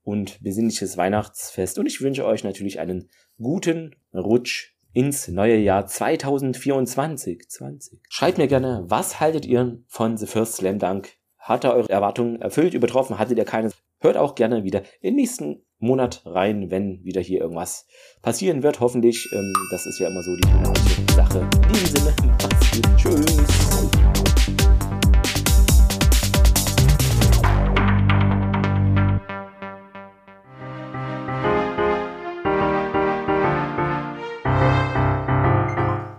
und 0.05 0.43
besinnliches 0.43 0.97
Weihnachtsfest 0.97 1.79
und 1.79 1.87
ich 1.87 2.01
wünsche 2.01 2.27
euch 2.27 2.45
natürlich 2.45 2.79
einen 2.79 3.09
guten 3.39 3.97
Rutsch 4.13 4.75
ins 4.93 5.29
neue 5.29 5.57
Jahr 5.57 5.87
2024. 5.87 7.49
20. 7.49 8.01
Schreibt 8.11 8.39
mir 8.39 8.49
gerne, 8.49 8.85
was 8.87 9.19
haltet 9.19 9.47
ihr 9.47 9.79
von 9.89 10.17
The 10.17 10.27
First 10.27 10.57
Slam 10.57 10.79
Dunk? 10.79 11.17
Hat 11.39 11.65
er 11.65 11.75
eure 11.75 11.89
Erwartungen 11.89 12.41
erfüllt, 12.41 12.75
übertroffen? 12.75 13.19
Hattet 13.19 13.39
ihr 13.39 13.45
keine? 13.45 13.73
Hört 14.01 14.17
auch 14.17 14.35
gerne 14.35 14.63
wieder 14.63 14.83
im 15.01 15.15
nächsten 15.15 15.65
Monat 15.79 16.23
rein, 16.27 16.71
wenn 16.71 17.03
wieder 17.03 17.21
hier 17.21 17.41
irgendwas 17.41 17.87
passieren 18.21 18.63
wird. 18.63 18.81
Hoffentlich. 18.81 19.29
Ähm, 19.33 19.53
das 19.71 19.87
ist 19.87 19.99
ja 19.99 20.09
immer 20.09 20.23
so 20.23 20.37
die 20.37 21.13
Sache. 21.15 21.41
In 21.41 21.73
diesem 21.73 21.97
Sinne, 21.97 22.15
macht's 22.43 22.71
gut. 22.71 22.89
Tschüss. 22.97 24.72